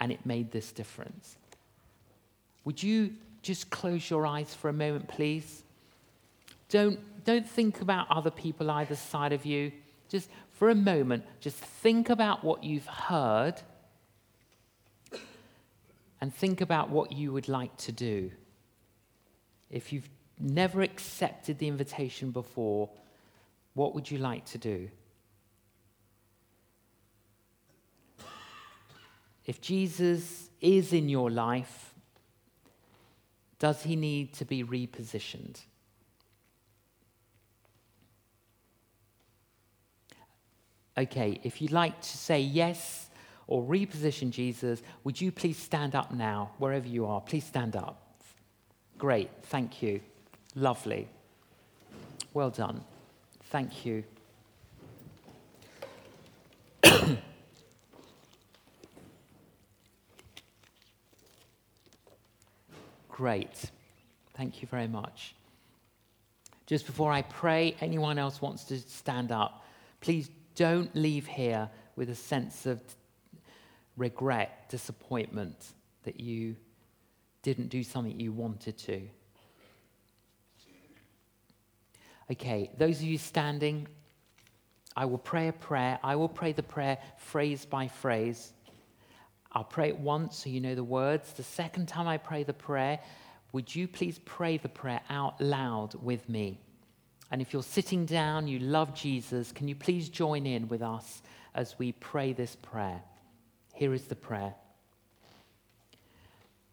and 0.00 0.10
it 0.10 0.24
made 0.24 0.50
this 0.50 0.72
difference. 0.72 1.36
Would 2.64 2.82
you 2.82 3.12
just 3.42 3.68
close 3.70 4.08
your 4.08 4.26
eyes 4.26 4.54
for 4.54 4.68
a 4.68 4.72
moment, 4.72 5.08
please? 5.08 5.62
Don't, 6.68 6.98
don't 7.24 7.48
think 7.48 7.80
about 7.80 8.10
other 8.10 8.30
people 8.30 8.70
either 8.70 8.96
side 8.96 9.32
of 9.32 9.44
you. 9.44 9.72
Just 10.08 10.30
for 10.52 10.70
a 10.70 10.74
moment, 10.74 11.24
just 11.40 11.56
think 11.56 12.08
about 12.08 12.42
what 12.42 12.64
you've 12.64 12.86
heard 12.86 13.60
and 16.20 16.34
think 16.34 16.60
about 16.60 16.90
what 16.90 17.12
you 17.12 17.32
would 17.32 17.48
like 17.48 17.76
to 17.76 17.92
do 17.92 18.30
if 19.70 19.92
you've 19.92 20.08
never 20.38 20.82
accepted 20.82 21.58
the 21.58 21.68
invitation 21.68 22.30
before, 22.30 22.88
what 23.74 23.94
would 23.94 24.10
you 24.10 24.18
like 24.18 24.44
to 24.46 24.58
do? 24.58 24.88
If 29.46 29.60
Jesus 29.60 30.48
is 30.60 30.92
in 30.92 31.08
your 31.08 31.30
life, 31.30 31.92
does 33.58 33.82
he 33.82 33.96
need 33.96 34.32
to 34.34 34.44
be 34.44 34.64
repositioned? 34.64 35.60
Okay, 40.96 41.40
if 41.42 41.60
you'd 41.60 41.72
like 41.72 42.00
to 42.00 42.16
say 42.16 42.40
yes 42.40 43.10
or 43.46 43.62
reposition 43.64 44.30
Jesus, 44.30 44.82
would 45.02 45.20
you 45.20 45.32
please 45.32 45.58
stand 45.58 45.94
up 45.94 46.12
now, 46.12 46.52
wherever 46.58 46.86
you 46.86 47.04
are? 47.04 47.20
Please 47.20 47.44
stand 47.44 47.76
up. 47.76 48.00
Great, 48.96 49.28
thank 49.44 49.82
you. 49.82 50.00
Lovely. 50.54 51.08
Well 52.32 52.50
done. 52.50 52.84
Thank 53.54 53.86
you. 53.86 54.02
Great. 63.08 63.70
Thank 64.36 64.60
you 64.60 64.66
very 64.66 64.88
much. 64.88 65.36
Just 66.66 66.84
before 66.84 67.12
I 67.12 67.22
pray, 67.22 67.76
anyone 67.80 68.18
else 68.18 68.42
wants 68.42 68.64
to 68.64 68.80
stand 68.80 69.30
up, 69.30 69.64
please 70.00 70.30
don't 70.56 70.92
leave 70.96 71.28
here 71.28 71.70
with 71.94 72.10
a 72.10 72.16
sense 72.16 72.66
of 72.66 72.80
regret, 73.96 74.68
disappointment 74.68 75.74
that 76.02 76.18
you 76.18 76.56
didn't 77.44 77.68
do 77.68 77.84
something 77.84 78.18
you 78.18 78.32
wanted 78.32 78.76
to. 78.78 79.00
Okay, 82.30 82.70
those 82.78 82.96
of 82.96 83.02
you 83.02 83.18
standing, 83.18 83.86
I 84.96 85.04
will 85.04 85.18
pray 85.18 85.48
a 85.48 85.52
prayer. 85.52 85.98
I 86.02 86.16
will 86.16 86.28
pray 86.28 86.52
the 86.52 86.62
prayer 86.62 86.98
phrase 87.18 87.66
by 87.66 87.88
phrase. 87.88 88.52
I'll 89.52 89.64
pray 89.64 89.88
it 89.88 89.98
once 89.98 90.38
so 90.38 90.50
you 90.50 90.60
know 90.60 90.74
the 90.74 90.84
words. 90.84 91.32
The 91.32 91.42
second 91.42 91.86
time 91.86 92.08
I 92.08 92.16
pray 92.16 92.42
the 92.42 92.52
prayer, 92.52 92.98
would 93.52 93.74
you 93.74 93.86
please 93.86 94.18
pray 94.24 94.56
the 94.56 94.68
prayer 94.68 95.00
out 95.10 95.40
loud 95.40 95.94
with 96.02 96.28
me? 96.28 96.58
And 97.30 97.40
if 97.42 97.52
you're 97.52 97.62
sitting 97.62 98.06
down, 98.06 98.48
you 98.48 98.58
love 98.58 98.94
Jesus, 98.94 99.52
can 99.52 99.68
you 99.68 99.74
please 99.74 100.08
join 100.08 100.46
in 100.46 100.68
with 100.68 100.82
us 100.82 101.22
as 101.54 101.78
we 101.78 101.92
pray 101.92 102.32
this 102.32 102.56
prayer? 102.56 103.00
Here 103.74 103.92
is 103.92 104.04
the 104.04 104.16
prayer 104.16 104.54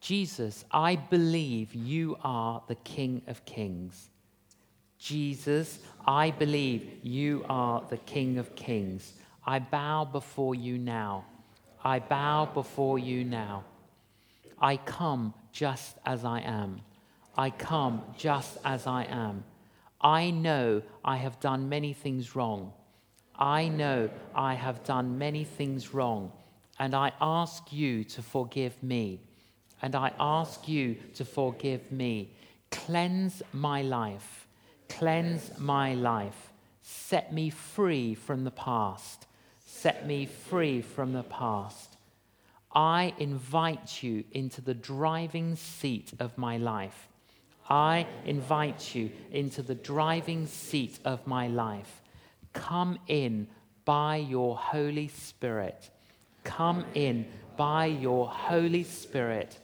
Jesus, 0.01 0.65
I 0.71 0.95
believe 0.95 1.75
you 1.75 2.17
are 2.23 2.63
the 2.67 2.75
King 2.75 3.21
of 3.27 3.45
Kings. 3.45 4.10
Jesus, 5.01 5.79
I 6.05 6.29
believe 6.29 6.99
you 7.01 7.43
are 7.49 7.83
the 7.89 7.97
King 7.97 8.37
of 8.37 8.55
Kings. 8.55 9.13
I 9.43 9.57
bow 9.57 10.05
before 10.05 10.53
you 10.53 10.77
now. 10.77 11.25
I 11.83 11.97
bow 11.97 12.45
before 12.45 12.99
you 12.99 13.23
now. 13.23 13.63
I 14.59 14.77
come 14.77 15.33
just 15.51 15.97
as 16.05 16.23
I 16.23 16.41
am. 16.41 16.81
I 17.35 17.49
come 17.49 18.03
just 18.15 18.59
as 18.63 18.85
I 18.85 19.05
am. 19.05 19.43
I 19.99 20.29
know 20.29 20.83
I 21.03 21.17
have 21.17 21.39
done 21.39 21.67
many 21.67 21.93
things 21.93 22.35
wrong. 22.35 22.71
I 23.35 23.69
know 23.69 24.07
I 24.35 24.53
have 24.53 24.83
done 24.83 25.17
many 25.17 25.45
things 25.45 25.95
wrong, 25.95 26.31
and 26.77 26.93
I 26.93 27.11
ask 27.19 27.73
you 27.73 28.03
to 28.03 28.21
forgive 28.21 28.83
me. 28.83 29.21
And 29.81 29.95
I 29.95 30.11
ask 30.19 30.67
you 30.67 30.95
to 31.15 31.25
forgive 31.25 31.91
me. 31.91 32.35
Cleanse 32.69 33.41
my 33.51 33.81
life. 33.81 34.40
Cleanse 34.97 35.51
my 35.57 35.93
life. 35.93 36.51
Set 36.81 37.33
me 37.33 37.49
free 37.49 38.13
from 38.13 38.43
the 38.43 38.51
past. 38.51 39.25
Set 39.65 40.05
me 40.05 40.25
free 40.25 40.81
from 40.81 41.13
the 41.13 41.23
past. 41.23 41.97
I 42.73 43.13
invite 43.17 44.01
you 44.03 44.23
into 44.31 44.61
the 44.61 44.73
driving 44.73 45.55
seat 45.55 46.13
of 46.19 46.37
my 46.37 46.57
life. 46.57 47.07
I 47.69 48.07
invite 48.25 48.95
you 48.95 49.11
into 49.31 49.61
the 49.61 49.75
driving 49.75 50.45
seat 50.47 50.99
of 51.05 51.25
my 51.25 51.47
life. 51.47 52.01
Come 52.53 52.99
in 53.07 53.47
by 53.85 54.17
your 54.17 54.57
Holy 54.57 55.07
Spirit. 55.07 55.89
Come 56.43 56.85
in 56.93 57.25
by 57.57 57.85
your 57.85 58.27
Holy 58.27 58.83
Spirit. 58.83 59.57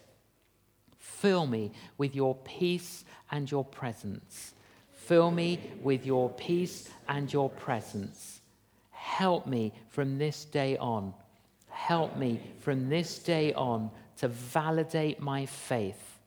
Fill 0.97 1.47
me 1.47 1.71
with 1.97 2.15
your 2.15 2.35
peace 2.35 3.03
and 3.31 3.49
your 3.49 3.65
presence. 3.65 4.53
Fill 5.07 5.31
me 5.31 5.59
with 5.81 6.05
your 6.05 6.29
peace 6.29 6.89
and 7.07 7.31
your 7.31 7.49
presence. 7.49 8.41
Help 8.91 9.47
me 9.47 9.73
from 9.89 10.17
this 10.17 10.45
day 10.45 10.77
on. 10.77 11.13
Help 11.69 12.17
me 12.17 12.39
from 12.59 12.89
this 12.89 13.19
day 13.19 13.53
on 13.53 13.89
to 14.17 14.27
validate 14.27 15.19
my 15.19 15.45
faith 15.45 16.17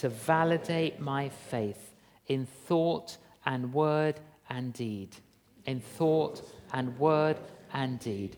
to 0.00 0.08
validate 0.08 1.00
my 1.00 1.28
faith 1.28 1.94
in 2.28 2.46
thought 2.46 3.16
and 3.44 3.72
word 3.72 4.20
and 4.50 4.72
deed. 4.72 5.16
In 5.64 5.80
thought 5.80 6.42
and 6.72 6.98
word 6.98 7.36
and 7.72 7.98
deed. 7.98 8.36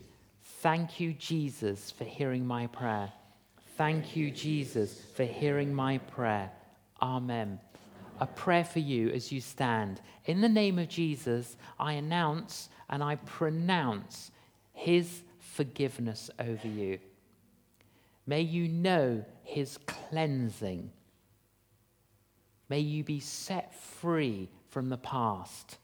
Thank 0.62 1.01
you, 1.01 1.12
Jesus, 1.12 1.90
for 1.90 2.05
hearing 2.05 2.46
my 2.46 2.66
prayer. 2.68 3.12
Thank 3.76 4.16
you, 4.16 4.30
Jesus, 4.30 5.01
for 5.14 5.24
hearing 5.24 5.74
my 5.74 5.99
prayer. 5.99 6.51
Amen. 7.03 7.61
A 8.20 8.26
prayer 8.26 8.64
for 8.64 8.80
you 8.80 9.10
as 9.10 9.30
you 9.30 9.40
stand. 9.40 10.00
In 10.26 10.40
the 10.40 10.48
name 10.48 10.78
of 10.78 10.88
Jesus, 10.88 11.56
I 11.78 11.94
announce 11.94 12.68
and 12.90 13.02
I 13.02 13.16
pronounce 13.16 14.30
his 14.72 15.22
forgiveness 15.38 16.30
over 16.38 16.68
you. 16.68 16.98
May 18.26 18.42
you 18.42 18.68
know 18.68 19.24
his 19.42 19.78
cleansing 19.86 20.90
May 22.68 22.80
you 22.80 23.02
be 23.02 23.20
set 23.20 23.74
free 23.74 24.50
from 24.68 24.90
the 24.90 24.98
past. 24.98 25.78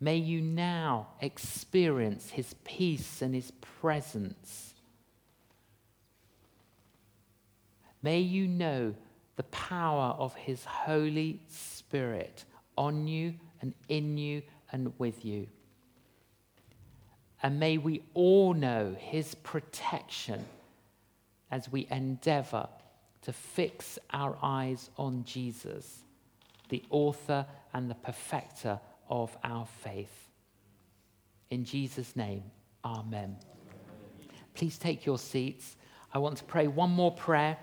May 0.00 0.16
you 0.16 0.40
now 0.40 1.08
experience 1.20 2.30
his 2.30 2.54
peace 2.64 3.22
and 3.22 3.34
his 3.34 3.52
presence. 3.80 4.74
May 8.02 8.20
you 8.20 8.46
know 8.46 8.94
the 9.36 9.42
power 9.44 10.14
of 10.18 10.34
his 10.34 10.64
Holy 10.64 11.40
Spirit 11.46 12.44
on 12.76 13.06
you 13.06 13.34
and 13.60 13.74
in 13.88 14.18
you 14.18 14.42
and 14.72 14.92
with 14.98 15.24
you. 15.24 15.46
And 17.42 17.60
may 17.60 17.78
we 17.78 18.02
all 18.14 18.54
know 18.54 18.96
his 18.98 19.34
protection 19.34 20.44
as 21.50 21.70
we 21.70 21.86
endeavor 21.90 22.68
to 23.22 23.32
fix 23.32 23.98
our 24.10 24.36
eyes 24.42 24.90
on 24.96 25.24
Jesus, 25.24 26.02
the 26.70 26.82
author 26.90 27.46
and 27.74 27.90
the 27.90 27.94
perfecter 27.94 28.80
of 29.08 29.36
our 29.44 29.66
faith. 29.66 30.28
In 31.50 31.64
Jesus' 31.64 32.16
name, 32.16 32.42
amen. 32.84 33.36
Please 34.54 34.78
take 34.78 35.04
your 35.04 35.18
seats. 35.18 35.76
I 36.12 36.18
want 36.18 36.38
to 36.38 36.44
pray 36.44 36.66
one 36.66 36.90
more 36.90 37.12
prayer 37.12 37.56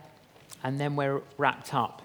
and 0.63 0.79
then 0.79 0.95
we're 0.95 1.21
wrapped 1.37 1.73
up. 1.73 2.01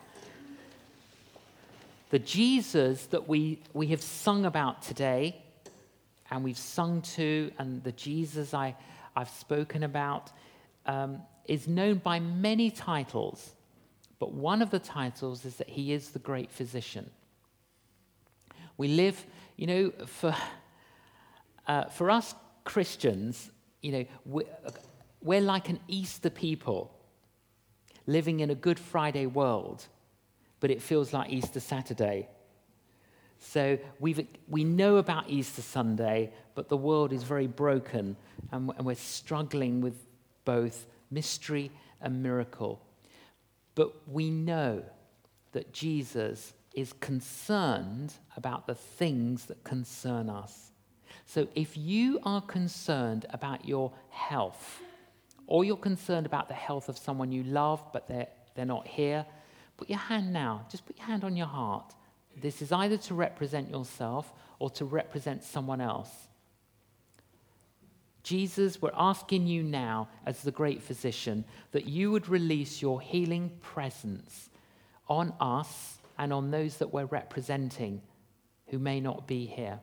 The 2.10 2.18
Jesus 2.18 3.06
that 3.06 3.28
we, 3.28 3.60
we 3.72 3.88
have 3.88 4.02
sung 4.02 4.44
about 4.44 4.82
today 4.82 5.36
and 6.30 6.42
we've 6.42 6.58
sung 6.58 7.02
to, 7.02 7.50
and 7.58 7.82
the 7.84 7.92
Jesus 7.92 8.52
I, 8.52 8.74
I've 9.14 9.30
spoken 9.30 9.82
about, 9.82 10.30
um, 10.86 11.22
is 11.46 11.68
known 11.68 11.98
by 11.98 12.18
many 12.18 12.70
titles, 12.70 13.52
but 14.18 14.32
one 14.32 14.60
of 14.62 14.70
the 14.70 14.78
titles 14.78 15.44
is 15.44 15.56
that 15.56 15.68
he 15.68 15.92
is 15.92 16.10
the 16.10 16.18
great 16.18 16.50
physician. 16.50 17.10
We 18.76 18.88
live, 18.88 19.24
you 19.56 19.66
know, 19.66 19.90
for, 20.06 20.34
uh, 21.66 21.84
for 21.84 22.10
us 22.10 22.34
Christians, 22.64 23.50
you 23.82 23.92
know, 23.92 24.04
we're, 24.24 24.44
we're 25.22 25.40
like 25.40 25.68
an 25.68 25.80
Easter 25.88 26.30
people 26.30 26.97
living 28.08 28.40
in 28.40 28.50
a 28.50 28.54
Good 28.54 28.80
Friday 28.80 29.26
world, 29.26 29.86
but 30.58 30.70
it 30.70 30.82
feels 30.82 31.12
like 31.12 31.30
Easter 31.30 31.60
Saturday. 31.60 32.28
So 33.38 33.78
we 34.00 34.26
we 34.48 34.64
know 34.64 34.96
about 34.96 35.30
Easter 35.30 35.62
Sunday, 35.62 36.32
but 36.56 36.68
the 36.68 36.76
world 36.76 37.12
is 37.12 37.22
very 37.22 37.46
broken, 37.46 38.16
and, 38.50 38.72
and 38.76 38.84
we're 38.84 38.96
struggling 38.96 39.80
with 39.80 39.94
both 40.44 40.86
mystery 41.10 41.70
and 42.00 42.22
miracle. 42.22 42.80
But 43.76 43.92
we 44.08 44.30
know 44.30 44.82
that 45.52 45.72
Jesus 45.72 46.54
is 46.74 46.92
concerned 46.94 48.14
about 48.36 48.66
the 48.66 48.74
things 48.74 49.44
that 49.46 49.62
concern 49.64 50.28
us. 50.28 50.72
So 51.26 51.46
if 51.54 51.76
you 51.76 52.18
are 52.22 52.40
concerned 52.40 53.26
about 53.30 53.68
your 53.68 53.92
health, 54.08 54.80
or 55.48 55.64
you're 55.64 55.76
concerned 55.76 56.26
about 56.26 56.46
the 56.46 56.54
health 56.54 56.88
of 56.88 56.96
someone 56.96 57.32
you 57.32 57.42
love 57.42 57.82
but 57.92 58.06
they're, 58.06 58.28
they're 58.54 58.64
not 58.64 58.86
here, 58.86 59.26
put 59.76 59.88
your 59.88 59.98
hand 59.98 60.32
now, 60.32 60.64
just 60.70 60.86
put 60.86 60.96
your 60.96 61.06
hand 61.06 61.24
on 61.24 61.36
your 61.36 61.46
heart. 61.46 61.94
This 62.36 62.62
is 62.62 62.70
either 62.70 62.98
to 62.98 63.14
represent 63.14 63.70
yourself 63.70 64.32
or 64.60 64.70
to 64.70 64.84
represent 64.84 65.42
someone 65.42 65.80
else. 65.80 66.10
Jesus, 68.22 68.82
we're 68.82 68.90
asking 68.94 69.46
you 69.46 69.62
now, 69.62 70.08
as 70.26 70.42
the 70.42 70.50
great 70.50 70.82
physician, 70.82 71.44
that 71.72 71.86
you 71.86 72.10
would 72.10 72.28
release 72.28 72.82
your 72.82 73.00
healing 73.00 73.50
presence 73.62 74.50
on 75.08 75.32
us 75.40 75.98
and 76.18 76.32
on 76.32 76.50
those 76.50 76.76
that 76.76 76.92
we're 76.92 77.06
representing 77.06 78.02
who 78.66 78.78
may 78.78 79.00
not 79.00 79.26
be 79.26 79.46
here. 79.46 79.80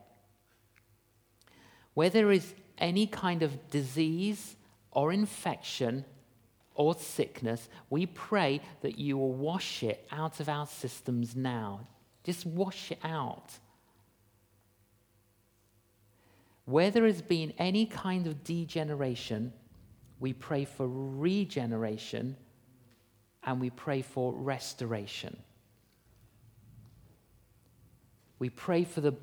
Where 1.96 2.12
there 2.12 2.32
is 2.32 2.54
any 2.78 3.08
kind 3.08 3.42
of 3.42 3.72
disease 3.72 4.56
or 4.96 5.12
infection 5.12 6.06
or 6.74 6.96
sickness, 6.96 7.70
we 7.90 8.08
pray 8.08 8.62
that 8.82 8.98
you 8.98 9.18
will 9.18 9.34
wash 9.34 9.84
it 9.84 10.08
out 10.12 10.40
of 10.40 10.50
our 10.50 10.66
systems 10.66 11.36
now. 11.36 11.88
Just 12.24 12.46
wash 12.46 12.92
it 12.92 13.00
out. 13.04 13.52
Where 16.66 16.90
there 16.90 17.06
has 17.06 17.22
been 17.22 17.54
any 17.60 17.86
kind 17.86 18.26
of 18.26 18.44
degeneration, 18.44 19.54
we 20.20 20.34
pray 20.34 20.66
for 20.66 20.88
regeneration 20.88 22.36
and 23.44 23.62
we 23.62 23.70
pray 23.70 24.02
for 24.02 24.34
restoration. 24.34 25.38
We 28.40 28.50
pray 28.50 28.84
for 28.84 29.02
the, 29.02 29.14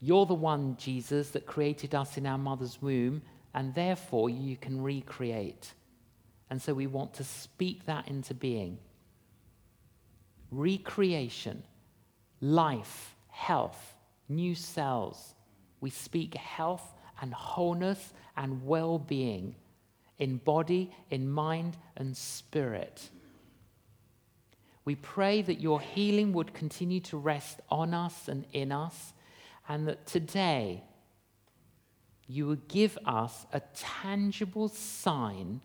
you're 0.00 0.26
the 0.26 0.34
one, 0.34 0.76
Jesus, 0.76 1.30
that 1.30 1.46
created 1.46 1.94
us 1.94 2.16
in 2.16 2.26
our 2.26 2.38
mother's 2.38 2.82
womb, 2.82 3.22
and 3.54 3.74
therefore 3.74 4.30
you 4.30 4.56
can 4.56 4.82
recreate. 4.82 5.72
And 6.50 6.60
so 6.60 6.74
we 6.74 6.86
want 6.86 7.14
to 7.14 7.24
speak 7.24 7.86
that 7.86 8.08
into 8.08 8.34
being. 8.34 8.78
Recreation, 10.50 11.62
life, 12.40 13.14
health, 13.28 13.94
new 14.28 14.54
cells, 14.54 15.34
we 15.80 15.90
speak 15.90 16.34
health 16.34 16.94
and 17.20 17.32
wholeness 17.32 18.12
and 18.36 18.64
well 18.64 18.98
being 18.98 19.54
in 20.18 20.36
body, 20.36 20.90
in 21.10 21.28
mind, 21.28 21.76
and 21.96 22.16
spirit. 22.16 23.08
We 24.84 24.94
pray 24.94 25.42
that 25.42 25.60
your 25.60 25.80
healing 25.80 26.32
would 26.34 26.52
continue 26.52 27.00
to 27.00 27.16
rest 27.16 27.60
on 27.70 27.94
us 27.94 28.28
and 28.28 28.44
in 28.52 28.70
us, 28.70 29.14
and 29.68 29.88
that 29.88 30.06
today 30.06 30.84
you 32.30 32.46
would 32.46 32.68
give 32.68 32.96
us 33.04 33.44
a 33.52 33.60
tangible 33.74 34.68
sign 34.68 35.60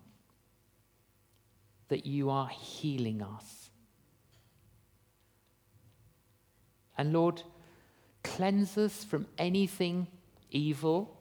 that 1.89 2.07
you 2.07 2.32
are 2.32 2.47
healing 2.47 3.22
us. 3.22 3.70
And 6.97 7.13
Lord, 7.13 7.43
cleanse 8.24 8.80
us 8.80 9.03
from 9.03 9.28
anything 9.38 10.07
evil. 10.49 11.16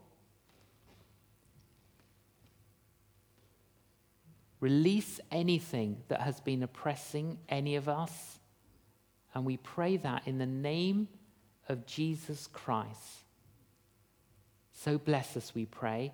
Release 4.59 5.19
anything 5.31 6.01
that 6.07 6.21
has 6.21 6.39
been 6.39 6.63
oppressing 6.63 7.37
any 7.49 7.75
of 7.75 7.87
us. 7.87 8.39
And 9.35 9.45
we 9.45 9.57
pray 9.57 9.97
that 9.97 10.23
in 10.25 10.39
the 10.39 10.47
name 10.47 11.07
of 11.69 11.85
Jesus 11.85 12.47
Christ. 12.47 13.24
So 14.75 14.97
bless 14.97 15.35
us, 15.35 15.55
we 15.55 15.65
pray, 15.65 16.13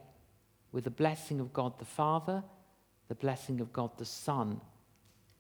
with 0.72 0.86
the 0.86 0.92
blessing 0.92 1.40
of 1.40 1.52
God 1.52 1.78
the 1.80 1.86
Father, 1.86 2.44
the 3.10 3.16
blessing 3.16 3.60
of 3.60 3.74
God 3.74 3.90
the 3.98 4.06
Son, 4.06 4.62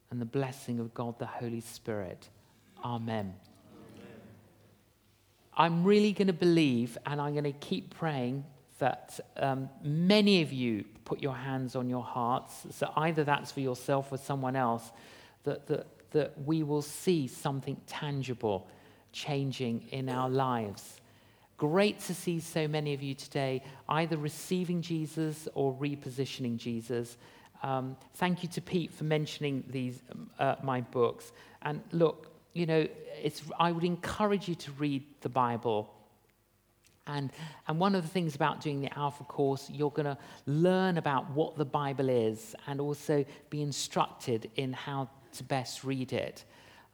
and 0.09 0.19
the 0.19 0.25
blessing 0.25 0.79
of 0.79 0.93
God 0.93 1.17
the 1.19 1.27
Holy 1.27 1.61
Spirit. 1.61 2.27
Amen. 2.83 3.33
I'm 5.53 5.83
really 5.83 6.11
going 6.13 6.27
to 6.27 6.33
believe, 6.33 6.97
and 7.05 7.21
I'm 7.21 7.33
going 7.33 7.43
to 7.43 7.51
keep 7.51 7.95
praying 7.95 8.43
that 8.79 9.19
um, 9.37 9.69
many 9.83 10.41
of 10.41 10.51
you 10.51 10.83
put 11.05 11.21
your 11.21 11.35
hands 11.35 11.75
on 11.75 11.87
your 11.89 12.03
hearts. 12.03 12.65
So 12.71 12.91
either 12.95 13.23
that's 13.23 13.51
for 13.51 13.59
yourself 13.59 14.11
or 14.11 14.17
someone 14.17 14.55
else, 14.55 14.91
that, 15.43 15.67
that, 15.67 15.87
that 16.11 16.33
we 16.43 16.63
will 16.63 16.81
see 16.81 17.27
something 17.27 17.77
tangible 17.85 18.67
changing 19.11 19.87
in 19.91 20.09
our 20.09 20.29
lives. 20.29 21.00
Great 21.61 21.99
to 21.99 22.15
see 22.15 22.39
so 22.39 22.67
many 22.67 22.95
of 22.95 23.03
you 23.03 23.13
today 23.13 23.61
either 23.87 24.17
receiving 24.17 24.81
Jesus 24.81 25.47
or 25.53 25.71
repositioning 25.75 26.57
Jesus. 26.57 27.17
Um, 27.61 27.97
thank 28.15 28.41
you 28.41 28.49
to 28.49 28.61
Pete 28.61 28.91
for 28.91 29.03
mentioning 29.03 29.63
these, 29.69 30.01
uh, 30.39 30.55
my 30.63 30.81
books. 30.81 31.31
And 31.61 31.83
look, 31.91 32.31
you 32.53 32.65
know, 32.65 32.87
it's, 33.21 33.43
I 33.59 33.71
would 33.71 33.83
encourage 33.83 34.47
you 34.47 34.55
to 34.55 34.71
read 34.71 35.03
the 35.21 35.29
Bible. 35.29 35.93
And, 37.05 37.29
and 37.67 37.79
one 37.79 37.93
of 37.93 38.01
the 38.01 38.09
things 38.09 38.33
about 38.33 38.61
doing 38.61 38.81
the 38.81 38.97
Alpha 38.97 39.23
course, 39.23 39.69
you're 39.69 39.91
going 39.91 40.07
to 40.07 40.17
learn 40.47 40.97
about 40.97 41.29
what 41.29 41.59
the 41.59 41.65
Bible 41.65 42.09
is 42.09 42.55
and 42.65 42.81
also 42.81 43.23
be 43.51 43.61
instructed 43.61 44.49
in 44.55 44.73
how 44.73 45.09
to 45.33 45.43
best 45.43 45.83
read 45.83 46.11
it. 46.11 46.43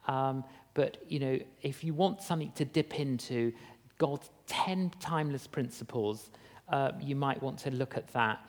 Um, 0.06 0.44
but, 0.74 0.98
you 1.08 1.20
know, 1.20 1.38
if 1.62 1.82
you 1.82 1.94
want 1.94 2.20
something 2.20 2.52
to 2.56 2.66
dip 2.66 3.00
into, 3.00 3.54
God's 3.98 4.30
10 4.46 4.92
timeless 5.00 5.46
principles, 5.46 6.30
uh, 6.68 6.92
you 7.00 7.16
might 7.16 7.42
want 7.42 7.58
to 7.60 7.70
look 7.70 7.96
at 7.96 8.06
that. 8.12 8.40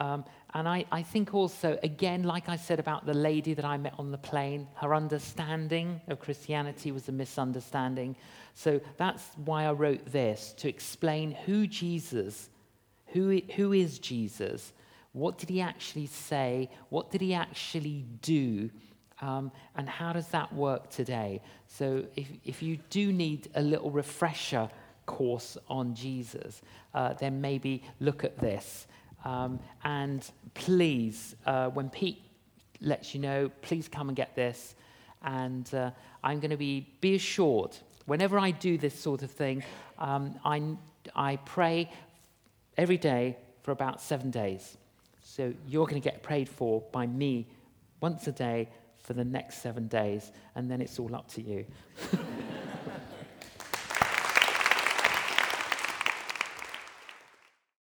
Um, 0.00 0.24
and 0.54 0.68
I, 0.68 0.84
I 0.92 1.02
think 1.02 1.34
also, 1.34 1.78
again, 1.82 2.22
like 2.22 2.48
I 2.48 2.56
said 2.56 2.78
about 2.78 3.04
the 3.04 3.14
lady 3.14 3.54
that 3.54 3.64
I 3.64 3.76
met 3.76 3.94
on 3.98 4.12
the 4.12 4.18
plane, 4.18 4.68
her 4.76 4.94
understanding 4.94 6.00
of 6.08 6.20
Christianity 6.20 6.92
was 6.92 7.08
a 7.08 7.12
misunderstanding. 7.12 8.14
So 8.54 8.80
that's 8.96 9.30
why 9.44 9.64
I 9.64 9.72
wrote 9.72 10.06
this 10.06 10.54
to 10.58 10.68
explain 10.68 11.32
who 11.32 11.66
Jesus, 11.66 12.48
who, 13.08 13.40
who 13.56 13.72
is 13.72 13.98
Jesus, 13.98 14.72
what 15.12 15.36
did 15.38 15.48
he 15.48 15.60
actually 15.60 16.06
say, 16.06 16.70
what 16.90 17.10
did 17.10 17.20
he 17.20 17.34
actually 17.34 18.04
do, 18.22 18.70
um, 19.20 19.50
and 19.74 19.88
how 19.88 20.12
does 20.12 20.28
that 20.28 20.52
work 20.52 20.90
today? 20.90 21.42
So 21.66 22.04
if, 22.14 22.28
if 22.44 22.62
you 22.62 22.78
do 22.88 23.12
need 23.12 23.48
a 23.54 23.62
little 23.62 23.90
refresher 23.90 24.70
course 25.08 25.58
on 25.68 25.94
Jesus, 25.94 26.62
uh, 26.94 27.14
then 27.14 27.40
maybe 27.40 27.82
look 27.98 28.22
at 28.22 28.38
this. 28.38 28.86
Um, 29.24 29.58
and 29.82 30.30
please, 30.54 31.34
uh, 31.46 31.70
when 31.70 31.90
Pete 31.90 32.22
lets 32.80 33.14
you 33.14 33.20
know, 33.20 33.50
please 33.62 33.88
come 33.88 34.08
and 34.08 34.16
get 34.16 34.36
this. 34.36 34.76
And 35.22 35.72
uh, 35.74 35.90
I'm 36.22 36.38
going 36.38 36.52
to 36.52 36.56
be, 36.56 36.86
be 37.00 37.16
assured, 37.16 37.76
whenever 38.06 38.38
I 38.38 38.52
do 38.52 38.78
this 38.78 38.96
sort 38.96 39.22
of 39.22 39.30
thing, 39.30 39.64
um, 39.98 40.38
I, 40.44 40.62
I 41.16 41.36
pray 41.36 41.90
every 42.76 42.98
day 42.98 43.36
for 43.62 43.72
about 43.72 44.00
seven 44.00 44.30
days. 44.30 44.76
So 45.24 45.52
you're 45.66 45.86
going 45.86 46.00
to 46.00 46.08
get 46.08 46.22
prayed 46.22 46.48
for 46.48 46.82
by 46.92 47.06
me 47.06 47.48
once 48.00 48.28
a 48.28 48.32
day 48.32 48.68
for 49.02 49.14
the 49.14 49.24
next 49.24 49.62
seven 49.62 49.88
days, 49.88 50.30
and 50.54 50.70
then 50.70 50.80
it's 50.80 50.98
all 50.98 51.14
up 51.16 51.28
to 51.32 51.42
you. 51.42 51.64